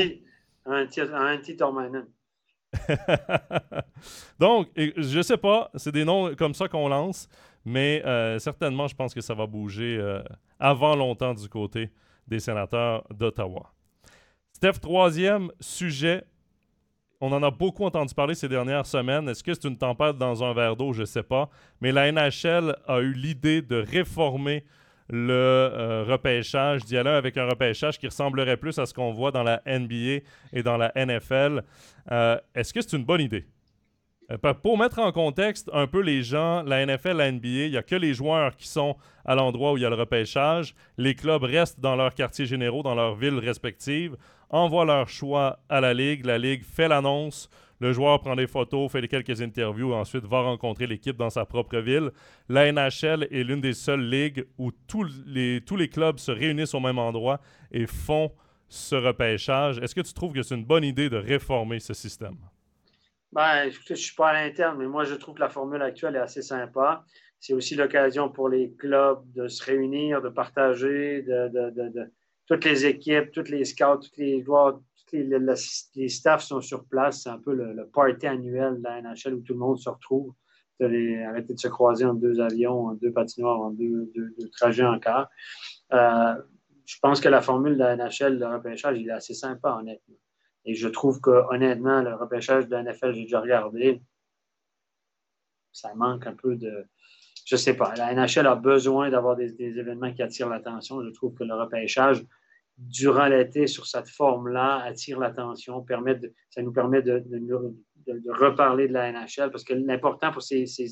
[0.67, 1.01] Un, petit
[4.39, 7.29] Donc, je sais pas, c'est des noms comme ça qu'on lance,
[7.64, 10.22] mais euh, certainement, je pense que ça va bouger euh,
[10.59, 11.91] avant longtemps du côté
[12.27, 13.72] des sénateurs d'Ottawa.
[14.53, 16.25] Steph, troisième sujet.
[17.20, 19.29] On en a beaucoup entendu parler ces dernières semaines.
[19.29, 20.93] Est-ce que c'est une tempête dans un verre d'eau?
[20.93, 21.49] Je ne sais pas.
[21.81, 24.64] Mais la NHL a eu l'idée de réformer
[25.11, 29.31] le euh, repêchage, d'y aller avec un repêchage qui ressemblerait plus à ce qu'on voit
[29.31, 31.63] dans la NBA et dans la NFL.
[32.11, 33.47] Euh, est-ce que c'est une bonne idée?
[34.31, 37.77] Euh, pour mettre en contexte un peu les gens, la NFL, la NBA, il n'y
[37.77, 40.75] a que les joueurs qui sont à l'endroit où il y a le repêchage.
[40.97, 44.17] Les clubs restent dans leurs quartiers généraux, dans leurs villes respectives,
[44.49, 46.25] envoient leur choix à la Ligue.
[46.25, 47.51] La Ligue fait l'annonce.
[47.85, 51.45] Le joueur prend des photos, fait quelques interviews et ensuite va rencontrer l'équipe dans sa
[51.45, 52.12] propre ville.
[52.49, 56.80] La NHL est l'une des seules ligues où tous les, tous clubs se réunissent au
[56.80, 58.32] même endroit et font
[58.68, 59.80] ce repêchage.
[59.80, 62.39] Est-ce que tu trouves que c'est une bonne idée de réformer ce système?
[63.30, 66.16] Ben, je ne suis pas à l'interne, mais moi, je trouve que la formule actuelle
[66.16, 67.05] est assez sympa.
[67.39, 72.11] C'est aussi l'occasion pour les clubs de se réunir, de partager, de,
[72.47, 74.80] toutes les équipes, toutes les scouts, tous les joueurs
[75.13, 77.23] les, staffs sont sur place.
[77.23, 80.35] C'est un peu le, party annuel de la NHL où tout le monde se retrouve.
[80.81, 84.13] arrêter de se croiser en deux avions, en deux patinoires, en deux,
[84.53, 85.29] trajets en car.
[85.93, 86.35] Euh,
[86.87, 90.17] je pense que la formule de la NHL, le repêchage, il est assez sympa, honnêtement.
[90.67, 94.03] Et je trouve que, honnêtement, le repêchage de la NFL, j'ai déjà regardé,
[95.73, 96.87] ça manque un peu de.
[97.45, 97.95] Je sais pas.
[97.97, 101.03] La NHL a besoin d'avoir des, événements qui attirent l'attention.
[101.03, 102.25] Je trouve que le repêchage,
[102.79, 106.18] durant l'été sur cette forme-là attire l'attention, permet
[106.51, 110.89] ça nous permet de, de, reparler de la NHL parce que l'important pour ces, ces,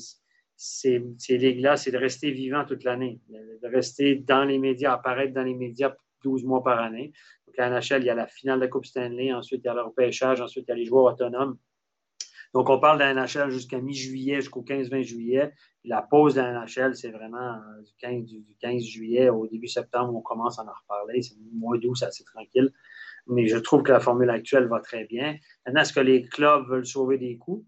[0.55, 5.33] ces, ces ligues-là, c'est de rester vivant toute l'année, de rester dans les médias, apparaître
[5.33, 7.11] dans les médias 12 mois par année.
[7.45, 9.69] Donc, la NHL, il y a la finale de la Coupe Stanley, ensuite il y
[9.69, 11.57] a le repêchage, ensuite il y a les joueurs autonomes.
[12.53, 15.53] Donc, on parle de la NHL jusqu'à mi-juillet, jusqu'au 15-20 juillet.
[15.83, 19.67] la pause de la NHL, c'est vraiment euh, du 15, du 15, juillet au début
[19.67, 21.21] septembre, on commence à en reparler.
[21.21, 22.71] C'est moins doux, c'est assez tranquille.
[23.27, 25.35] Mais je trouve que la formule actuelle va très bien.
[25.65, 27.65] Maintenant, est-ce que les clubs veulent sauver des coûts?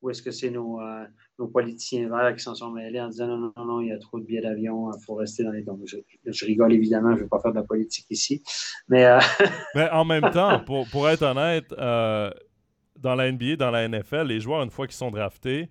[0.00, 1.04] Ou est-ce que c'est nos, euh,
[1.38, 3.98] nos, politiciens verts qui s'en sont mêlés en disant non, non, non, il y a
[3.98, 5.82] trop de billets d'avion, il faut rester dans les tombes.
[5.84, 8.42] Je, rigole évidemment, je ne vais pas faire de la politique ici.
[8.88, 9.18] Mais, euh,
[9.74, 12.30] mais en même temps, pour, pour être honnête, euh,
[12.96, 15.68] dans la NBA, dans la NFL, les joueurs, une fois qu'ils sont draftés,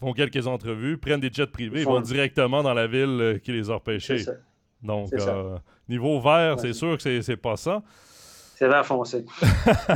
[0.00, 3.70] font quelques entrevues, prennent des jets privés, ils vont directement dans la ville qui les
[3.70, 4.24] a repêchés.
[4.82, 5.10] Donc,
[5.88, 7.82] niveau vert, c'est sûr que c'est pas ça.
[8.60, 9.24] C'est vert foncé.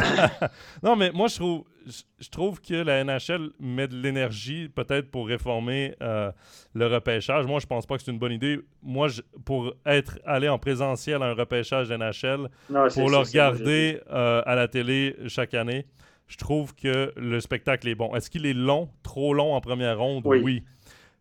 [0.83, 5.29] non, mais moi, je trouve je trouve que la NHL met de l'énergie peut-être pour
[5.29, 6.33] réformer euh,
[6.73, 7.45] le repêchage.
[7.45, 8.59] Moi, je pense pas que c'est une bonne idée.
[8.83, 9.09] Moi,
[9.45, 12.49] pour être allé en présentiel à un repêchage NHL,
[12.95, 15.85] pour le regarder euh, à la télé chaque année,
[16.27, 18.15] je trouve que le spectacle est bon.
[18.15, 20.23] Est-ce qu'il est long, trop long en première ronde?
[20.25, 20.65] Oui.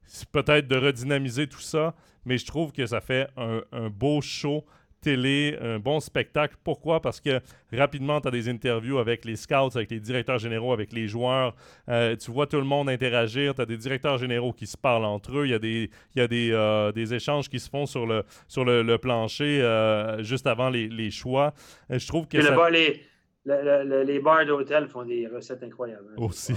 [0.06, 4.64] C'est peut-être de redynamiser tout ça, mais je trouve que ça fait un, beau show
[5.04, 6.56] télé, un bon spectacle.
[6.64, 7.01] Pourquoi?
[7.01, 7.41] Parce que
[7.72, 11.56] rapidement, tu as des interviews avec les scouts, avec les directeurs généraux, avec les joueurs.
[11.89, 13.54] Euh, tu vois tout le monde interagir.
[13.54, 15.45] Tu as des directeurs généraux qui se parlent entre eux.
[15.45, 18.08] Il y a des, il y a des, euh, des échanges qui se font sur
[18.08, 21.54] le, sur le, plancher euh, juste avant les, les choix.
[21.89, 22.41] je trouve que.
[22.41, 22.70] Ça...
[22.70, 23.01] les,
[23.46, 26.08] les bars d'hôtel font des recettes incroyables.
[26.12, 26.54] Hein, Aussi.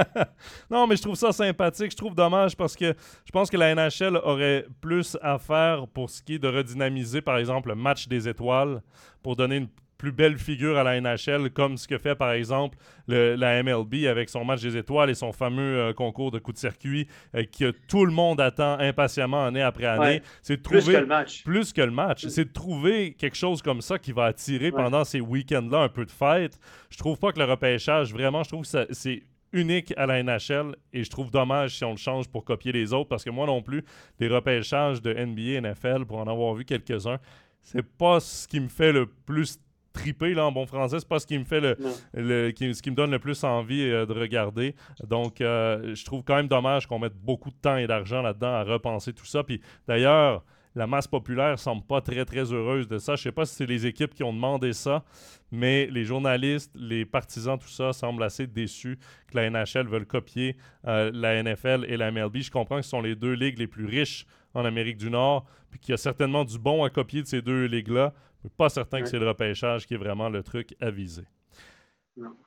[0.70, 1.90] non, mais je trouve ça sympathique.
[1.90, 2.94] Je trouve dommage parce que
[3.24, 7.20] je pense que la NHL aurait plus à faire pour ce qui est de redynamiser,
[7.22, 8.82] par exemple, le match des étoiles
[9.22, 9.68] pour donner une
[10.02, 12.76] plus belle figure à la NHL, comme ce que fait par exemple
[13.06, 16.58] la MLB avec son match des étoiles et son fameux euh, concours de coup de
[16.58, 20.20] circuit euh, que tout le monde attend impatiemment année après année.
[20.42, 21.44] C'est trouver plus que le match.
[21.44, 22.26] Plus que le match.
[22.26, 26.04] C'est de trouver quelque chose comme ça qui va attirer pendant ces week-ends-là un peu
[26.04, 26.58] de fête.
[26.90, 29.22] Je trouve pas que le repêchage, vraiment, je trouve que c'est
[29.52, 32.92] unique à la NHL et je trouve dommage si on le change pour copier les
[32.92, 33.84] autres parce que moi non plus,
[34.18, 37.20] des repêchages de NBA, NFL, pour en avoir vu quelques-uns,
[37.62, 39.60] c'est pas ce qui me fait le plus
[39.92, 40.98] triper là, en bon français.
[40.98, 41.76] C'est pas ce qui me fait le,
[42.14, 44.74] ce qui me donne le plus envie euh, de regarder.
[45.06, 48.52] Donc, euh, je trouve quand même dommage qu'on mette beaucoup de temps et d'argent là-dedans
[48.52, 49.42] à repenser tout ça.
[49.42, 53.16] Puis d'ailleurs, la masse populaire semble pas très très heureuse de ça.
[53.16, 55.04] Je sais pas si c'est les équipes qui ont demandé ça,
[55.50, 58.98] mais les journalistes, les partisans, tout ça semblent assez déçus
[59.30, 62.38] que la NHL veuille copier euh, la NFL et la MLB.
[62.38, 65.44] Je comprends que ce sont les deux ligues les plus riches en Amérique du Nord,
[65.70, 68.12] puis qu'il y a certainement du bon à copier de ces deux ligues-là,
[68.50, 71.24] pas certain que c'est le repêchage qui est vraiment le truc à viser.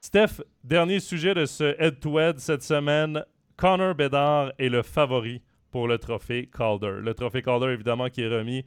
[0.01, 3.23] Steph, dernier sujet de ce head-to-head cette semaine.
[3.57, 5.41] Connor Bedard est le favori
[5.71, 6.99] pour le trophée Calder.
[7.01, 8.63] Le trophée Calder, évidemment, qui est remis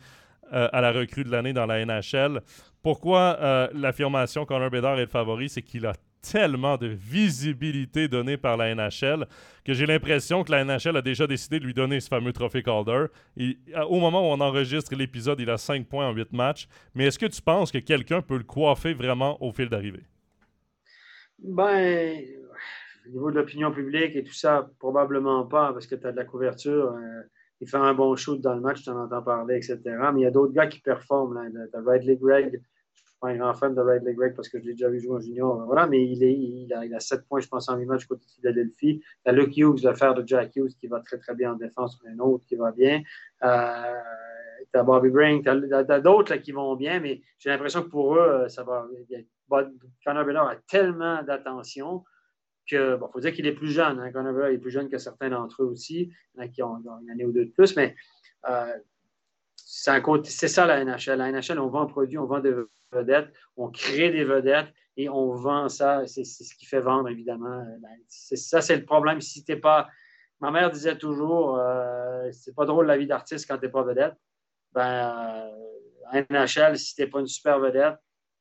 [0.53, 2.41] euh, à la recrue de l'année dans la NHL.
[2.83, 5.49] Pourquoi euh, l'affirmation Connor Bedard est le favori?
[5.49, 9.27] C'est qu'il a tellement de visibilité donnée par la NHL
[9.65, 12.63] que j'ai l'impression que la NHL a déjà décidé de lui donner ce fameux trophée
[12.63, 13.07] Calder.
[13.89, 16.69] Au moment où on enregistre l'épisode, il a 5 points en 8 matchs.
[16.95, 20.05] Mais est-ce que tu penses que quelqu'un peut le coiffer vraiment au fil d'arrivée?
[21.39, 22.21] Ben,
[23.07, 26.17] au niveau de l'opinion publique et tout ça, probablement pas, parce que tu as de
[26.17, 26.93] la couverture.
[26.93, 27.23] Euh,
[27.61, 29.81] il fait un bon shoot dans le match, tu en entends parler, etc.
[30.15, 31.51] Mais il y a d'autres gars qui performent.
[31.51, 32.61] Tu as Ridley Gregg,
[33.21, 35.21] pas un grand fan de Ridley Gregg parce que je l'ai déjà vu jouer en
[35.21, 35.65] junior.
[35.67, 38.25] Voilà, mais il, il, a, il a 7 points, je pense, en 8 matchs côté
[38.27, 39.01] de Philadelphie.
[39.01, 41.57] Tu as Luke Hughes, le frère de Jack Hughes, qui va très, très bien en
[41.57, 43.03] défense, mais un autre qui va bien.
[43.43, 43.95] Euh,
[44.73, 48.17] tu as Bobby Brink, tu as, d'autres qui vont bien, mais j'ai l'impression que pour
[48.17, 48.87] eux, euh, ça va.
[50.05, 52.05] Connor Bedard a tellement d'attention
[52.71, 53.99] que, bon, il faut dire qu'il est plus jeune.
[53.99, 56.49] Hein, Connor Bedard est plus jeune que certains d'entre eux aussi, il y en a
[56.49, 57.95] qui ont, une année ou deux de plus, mais.
[58.49, 58.73] Euh,
[59.71, 61.19] c'est ça la NHL.
[61.19, 62.55] La NHL, on vend un produit, on vend des
[62.91, 66.07] vedettes, on crée des vedettes et on vend ça.
[66.07, 67.63] C'est ce qui fait vendre, évidemment.
[68.09, 69.21] Ça, c'est le problème.
[69.21, 69.89] Si t'es pas.
[70.41, 73.83] Ma mère disait toujours euh, c'est pas drôle la vie d'artiste quand tu n'es pas
[73.83, 74.15] vedette.
[74.73, 75.51] Ben,
[76.15, 77.97] euh, NHL, si tu n'es pas une super vedette,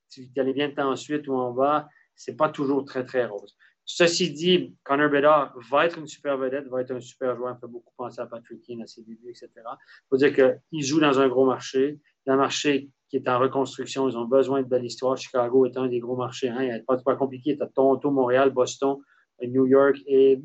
[0.09, 3.57] tu allais bien de ensuite ou en bas, c'est pas toujours très, très rose.
[3.89, 7.55] Ceci dit, Connor Bedard va être une super vedette, va être un super joueur.
[7.55, 9.49] Il fait beaucoup penser à Patrick Keane à ses débuts, etc.
[9.55, 11.97] Il faut dire qu'il joue dans un gros marché.
[12.25, 14.09] un marché qui est en reconstruction.
[14.09, 15.15] Ils ont besoin de belles histoires.
[15.15, 16.49] Chicago est un des gros marchés.
[16.49, 16.63] Hein.
[16.63, 17.55] Il n'est pas, pas compliqué.
[17.55, 18.97] Tu as Toronto, Montréal, Boston,
[19.41, 20.41] New York et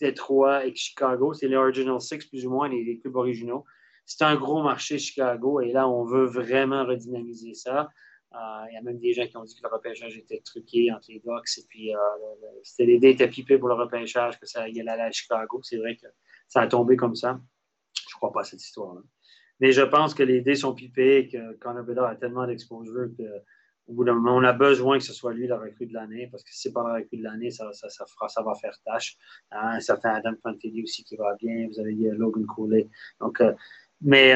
[0.00, 1.34] Détroit et Chicago.
[1.34, 3.64] C'est les Original Six, plus ou moins, les, clubs originaux.
[4.06, 5.60] C'est un gros marché, Chicago.
[5.60, 7.88] Et là, on veut vraiment redynamiser ça.
[8.34, 10.92] Euh, il y a même des gens qui ont dit que le repêchage était truqué
[10.92, 11.98] entre les Ducks et puis euh,
[12.64, 15.60] c'était l'idée était pipée pour le repêchage, que ça allait à Chicago.
[15.62, 16.06] C'est vrai que
[16.48, 17.40] ça a tombé comme ça.
[17.94, 19.02] Je ne crois pas à cette histoire-là.
[19.60, 23.92] Mais je pense que les dés sont pipés, que Connor Bedard a tellement d'exposure qu'au
[23.92, 26.42] bout d'un moment, on a besoin que ce soit lui la recrue de l'année, parce
[26.42, 28.76] que si ce n'est pas la recrue de l'année, ça, ça, fera, ça va faire
[28.84, 29.16] tâche.
[29.52, 31.68] Un certain Adam Fantilli aussi qui va bien.
[31.68, 32.88] Vous avez Logan Cooley.
[33.20, 33.40] Donc,
[34.00, 34.34] mais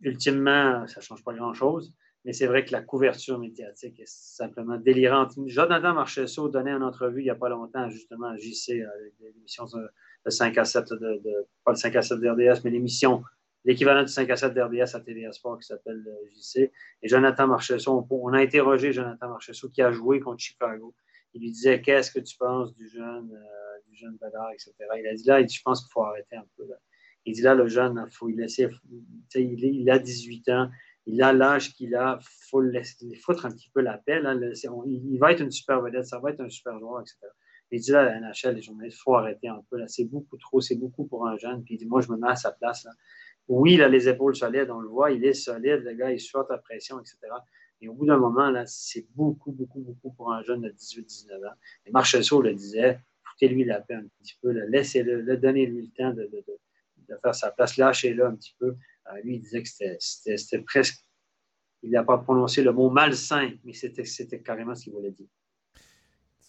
[0.00, 1.92] ultimement, ça ne change pas grand-chose.
[2.24, 5.32] Mais c'est vrai que la couverture médiatique est simplement délirante.
[5.46, 8.86] Jonathan Marchesso donnait une entrevue il n'y a pas longtemps, justement, à JC, euh,
[9.20, 13.24] l'émission de 5 à 7, de, pas le 5 à 7 d'RDS, mais l'émission,
[13.64, 16.70] l'équivalent du 5 à 7 d'RDS à TVA Sport qui s'appelle euh, JC.
[17.02, 20.94] Et Jonathan Marchesso, on, a interrogé Jonathan Marchesso qui a joué contre Chicago.
[21.34, 24.74] Il lui disait Qu'est-ce que tu penses du jeune, euh, du jeune Bedard, etc.
[24.96, 26.68] Il a dit là, il dit, je pense qu'il faut arrêter un peu.
[26.68, 26.76] Là.
[27.24, 28.68] Il dit là, le jeune, il laisser.
[29.34, 30.70] Il, il a 18 ans
[31.06, 32.80] il a l'âge qu'il a, il faut le
[33.20, 34.22] foutre un petit peu la paix.
[34.22, 37.16] il, va être une super vedette, ça va être un super joueur, etc.
[37.70, 39.82] Il dit là, à la NHL, les journalistes, il faut arrêter un peu.
[39.88, 41.64] C'est beaucoup trop, c'est beaucoup pour un jeune.
[41.64, 42.86] Puis il dit, moi, je me mets à sa place.
[43.48, 46.20] Oui, il a les épaules solides, on le voit, il est solide, le gars, il
[46.20, 47.16] supporte la pression, etc.
[47.80, 51.48] Et au bout d'un moment, là, c'est beaucoup, beaucoup, beaucoup pour un jeune de 18-19
[51.48, 51.54] ans.
[51.86, 56.30] Et Marchessault le disait, foutez-lui la paix un petit peu, laissez-le, donnez-lui le temps de,
[56.30, 58.76] de, faire sa place, lâchez-le un petit peu
[59.22, 61.02] lui, il disait que c'était presque
[61.82, 65.26] il n'a pas prononcé le mot malsain, mais c'était carrément ce qu'il voulait dire.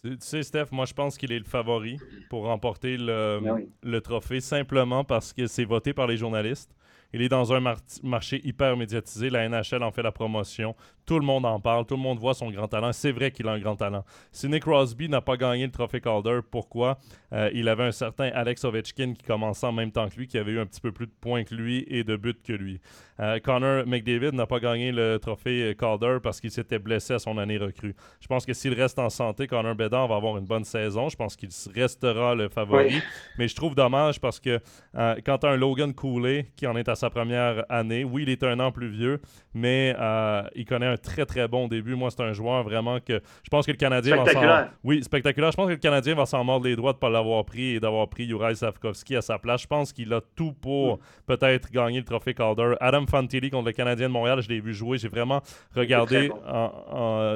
[0.04, 1.98] Tu sais, Steph, moi, je pense qu'il est le favori
[2.30, 6.76] pour remporter le, ben le trophée simplement parce que c'est voté par les journalistes.
[7.14, 7.62] Il est dans un
[8.04, 9.30] marché hyper médiatisé.
[9.30, 10.76] La NHL en fait la promotion.
[11.06, 11.86] Tout le monde en parle.
[11.86, 12.92] Tout le monde voit son grand talent.
[12.94, 14.04] C'est vrai qu'il a un grand talent.
[14.32, 16.98] Si Nick Crosby n'a pas gagné le trophée Calder, pourquoi?
[17.34, 20.38] Euh, Il avait un certain Alex Ovechkin qui commençait en même temps que lui, qui
[20.38, 22.80] avait eu un petit peu plus de points que lui et de buts que lui.
[23.20, 27.38] Euh, Connor McDavid n'a pas gagné le trophée Calder parce qu'il s'était blessé à son
[27.38, 27.96] année recrue.
[28.22, 31.10] Je pense que s'il reste en santé, Connor Bedard va avoir une bonne saison.
[31.10, 33.02] Je pense qu'il restera le favori.
[33.38, 34.60] Mais je trouve dommage parce que
[34.96, 38.06] euh, quand tu as un Logan Cooley qui en est à sa première année.
[38.06, 39.20] Oui, il est un an plus vieux,
[39.54, 41.96] mais euh, il connaît un très très bon début.
[41.96, 45.52] Moi, c'est un joueur vraiment que je pense que le Canadien va s'en Oui, spectaculaire.
[45.52, 47.76] Je pense que le Canadien va s'en mordre les doigts de ne pas l'avoir pris
[47.76, 49.64] et d'avoir pris Juraj Savkovski à sa place.
[49.64, 52.76] Je pense qu'il a tout pour peut-être gagner le trophée Calder.
[52.80, 54.98] Adam Fantilli contre le Canadien de Montréal, je l'ai vu jouer.
[54.98, 55.42] J'ai vraiment
[55.76, 56.32] regardé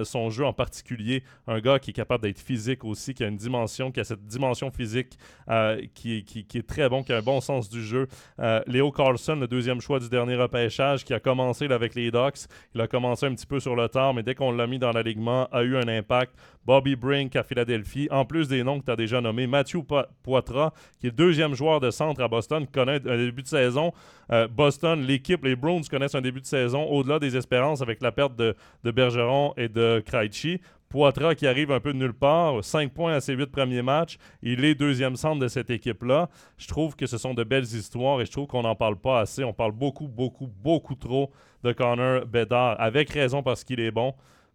[0.04, 1.24] son jeu en particulier.
[1.46, 4.26] Un gars qui est capable d'être physique aussi, qui a une dimension, qui a cette
[4.26, 5.18] dimension physique
[5.50, 8.08] euh, qui, qui, est très bon, qui a un bon sens du jeu.
[8.40, 12.48] Euh, Léo Carlson, le deuxième choix du dernier repêchage, qui a commencé avec les Ducks.
[12.74, 14.92] Il a commencé un petit peu sur le tard, mais dès qu'on l'a mis dans
[14.92, 16.34] l'alignement, a eu un impact.
[16.66, 19.48] Bobby Brink à Philadelphie, en plus des noms que tu as déjà nommés.
[19.48, 19.84] Matthew
[20.22, 23.94] Poitras, qui est deuxième joueur de centre à Boston, connaît un début de saison.
[24.34, 28.12] Euh, Boston, l'équipe, les Browns connaissent un début de saison au-delà des espérances avec la
[28.12, 28.54] perte de,
[28.84, 30.60] de Bergeron et de Krejci.
[30.90, 34.18] Poitras qui arrive un peu de nulle part, 5 points à ses 8 premiers matchs.
[34.42, 36.30] Il est deuxième centre de cette équipe-là.
[36.58, 39.20] Je trouve que ce sont de belles histoires et je trouve qu'on n'en parle pas
[39.20, 39.44] assez.
[39.44, 41.32] On parle beaucoup, beaucoup, beaucoup trop
[41.64, 44.14] de Connor Bedard, avec raison parce qu'il est bon.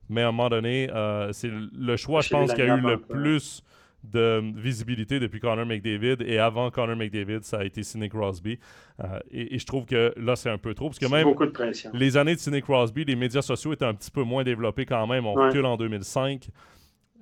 [0.08, 2.98] Mais à un moment donné, euh, c'est le choix, je pense, qui a eu le
[2.98, 3.62] plus
[4.04, 6.16] de visibilité depuis Connor McDavid.
[6.26, 8.58] Et avant Connor McDavid, ça a été Sidney Crosby.
[9.00, 10.88] Euh, et, je trouve que là, c'est un peu trop.
[10.88, 11.90] Parce que même beaucoup de pression.
[11.94, 15.06] les années de Sidney Crosby, les médias sociaux étaient un petit peu moins développés quand
[15.06, 15.26] même.
[15.26, 16.48] On recule en 2005.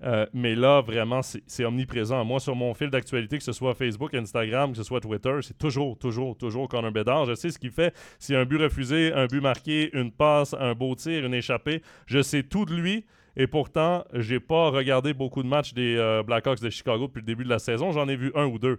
[0.02, 2.24] Euh, mais là, vraiment, c'est omniprésent.
[2.24, 5.58] Moi, sur mon fil d'actualité, que ce soit Facebook, Instagram, que ce soit Twitter, c'est
[5.58, 7.26] toujours, toujours, toujours Connor Bedard.
[7.26, 7.94] Je sais ce qu'il fait.
[8.18, 11.34] S'il y a un but refusé, un but marqué, une passe, un beau tir, une
[11.34, 13.04] échappée, je sais tout de lui.
[13.36, 17.26] Et pourtant, j'ai pas regardé beaucoup de matchs des euh, Blackhawks de Chicago depuis le
[17.26, 17.92] début de la saison.
[17.92, 18.78] J'en ai vu un ou deux.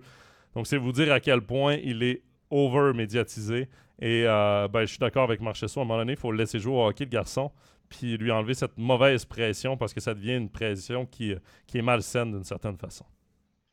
[0.56, 3.70] Donc, c'est vous dire à quel point il est over-médiatisé.
[4.02, 5.80] Et euh, ben, je suis d'accord avec Marchesso.
[5.80, 7.52] À un moment donné, il faut le laisser jouer au hockey, le garçon,
[7.90, 11.36] puis lui enlever cette mauvaise pression parce que ça devient une pression qui,
[11.68, 13.06] qui est malsaine d'une certaine façon.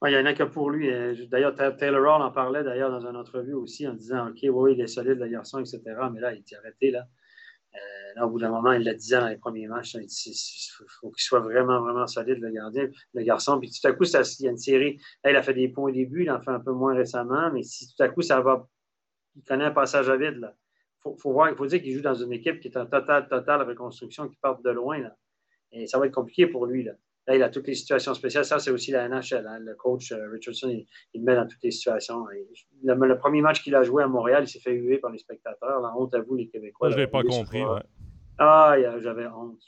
[0.07, 0.91] il y en a que pour lui.
[0.91, 4.75] Euh, d'ailleurs, Taylor Hall en parlait d'ailleurs dans une entrevue aussi en disant OK, oui,
[4.75, 5.81] il est solide, le garçon, etc.
[6.13, 6.91] Mais là, il était arrêté.
[6.91, 7.07] Là.
[8.21, 10.09] Au bout d'un moment, il l'a disait dans les premiers matchs, il
[11.01, 13.59] faut qu'il soit vraiment, vraiment solide, le gardien, le garçon.
[13.61, 15.01] Puis tout à coup, ça, il y a une série.
[15.25, 17.63] il a fait des points au début, il en fait un peu moins récemment, mais
[17.63, 18.69] si tout à coup, ça va.
[19.37, 20.39] Il connaît un passage à vide.
[20.39, 20.55] Là.
[21.01, 23.29] Faut, faut voir, il faut dire qu'il joue dans une équipe qui est en totale,
[23.29, 24.99] totale reconstruction, qui part de loin.
[24.99, 25.17] Là.
[25.71, 26.83] Et ça va être compliqué pour lui.
[26.83, 26.93] Là.
[27.29, 28.47] Là, il a toutes les situations spéciales.
[28.47, 29.47] Ça, c'est aussi la NHL.
[29.47, 29.59] Hein.
[29.61, 32.25] Le coach euh, Richardson, il, le met dans toutes les situations.
[32.83, 35.83] le, premier match qu'il a joué à Montréal, il s'est fait huer par les spectateurs.
[35.83, 36.89] La honte à vous, les Québécois.
[36.89, 37.63] je ne l'ai pas compris.
[38.39, 39.61] Ah, j'avais honte.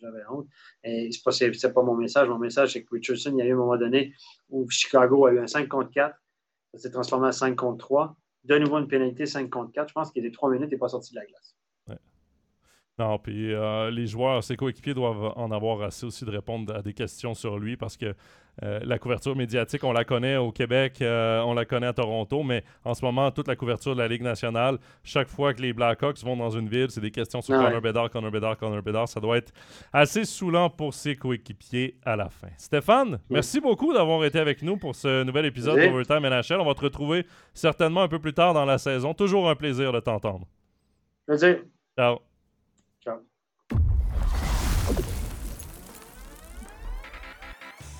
[0.00, 0.48] J'avais honte.
[0.82, 2.28] Et c'est pas, pas mon message.
[2.28, 4.12] Mon message, c'est que Richardson, il y a eu un moment donné
[4.50, 6.16] où Chicago a eu un 5 contre 4.
[6.74, 8.16] Ça s'est transformé en 5 contre 3.
[8.44, 9.88] De nouveau, une pénalité 5 contre 4.
[9.88, 11.55] Je pense qu'il était 3 minutes et pas sorti de la glace.
[12.98, 16.80] Non, puis euh, les joueurs, ses coéquipiers doivent en avoir assez aussi de répondre à
[16.80, 18.14] des questions sur lui parce que
[18.62, 22.42] euh, la couverture médiatique, on la connaît au Québec, euh, on la connaît à Toronto,
[22.42, 25.74] mais en ce moment, toute la couverture de la Ligue nationale, chaque fois que les
[25.74, 28.80] Blackhawks vont dans une ville, c'est des questions sur ah Connor Bedard, Connor Bedard, Connor
[28.80, 29.08] Bedard.
[29.08, 29.52] Ça doit être
[29.92, 32.48] assez saoulant pour ses coéquipiers à la fin.
[32.56, 36.60] Stéphane, merci beaucoup d'avoir été avec nous pour ce nouvel épisode d'Overtime NHL.
[36.60, 39.12] On va te retrouver certainement un peu plus tard dans la saison.
[39.12, 40.46] Toujours un plaisir de t'entendre.
[41.26, 41.58] Plaisir.
[41.94, 42.25] Ciao.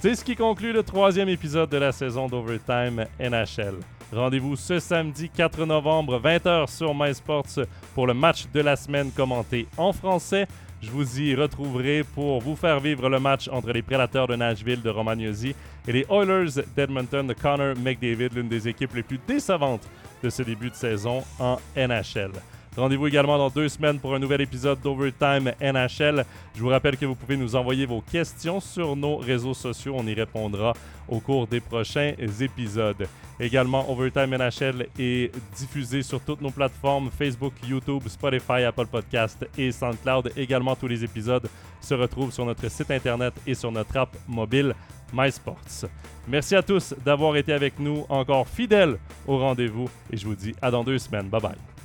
[0.06, 3.74] C'est ce qui conclut le troisième épisode de la saison d'Overtime NHL.
[4.12, 9.66] Rendez-vous ce samedi 4 novembre, 20h sur MySports pour le match de la semaine commenté
[9.76, 10.46] en français.
[10.80, 14.80] Je vous y retrouverai pour vous faire vivre le match entre les Prédateurs de Nashville
[14.80, 15.56] de Romagnosi
[15.88, 19.88] et les Oilers d'Edmonton de Connor McDavid, l'une des équipes les plus décevantes
[20.22, 22.30] de ce début de saison en NHL.
[22.76, 26.24] Rendez-vous également dans deux semaines pour un nouvel épisode d'Overtime NHL.
[26.54, 29.94] Je vous rappelle que vous pouvez nous envoyer vos questions sur nos réseaux sociaux.
[29.96, 30.74] On y répondra
[31.08, 33.08] au cours des prochains épisodes.
[33.40, 39.72] Également, Overtime NHL est diffusé sur toutes nos plateformes Facebook, YouTube, Spotify, Apple Podcast et
[39.72, 40.32] SoundCloud.
[40.36, 41.48] Également, tous les épisodes
[41.80, 44.74] se retrouvent sur notre site internet et sur notre app mobile
[45.12, 45.88] MySports.
[46.28, 50.54] Merci à tous d'avoir été avec nous, encore fidèles au rendez-vous, et je vous dis
[50.60, 51.28] à dans deux semaines.
[51.28, 51.75] Bye bye.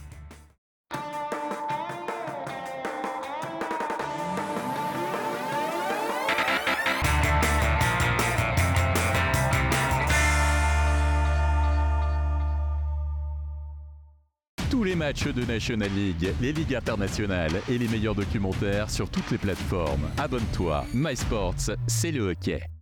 [15.01, 20.07] Matchs de National League, les ligues internationales et les meilleurs documentaires sur toutes les plateformes.
[20.15, 20.85] Abonne-toi.
[20.93, 22.71] MySports, c'est le hockey.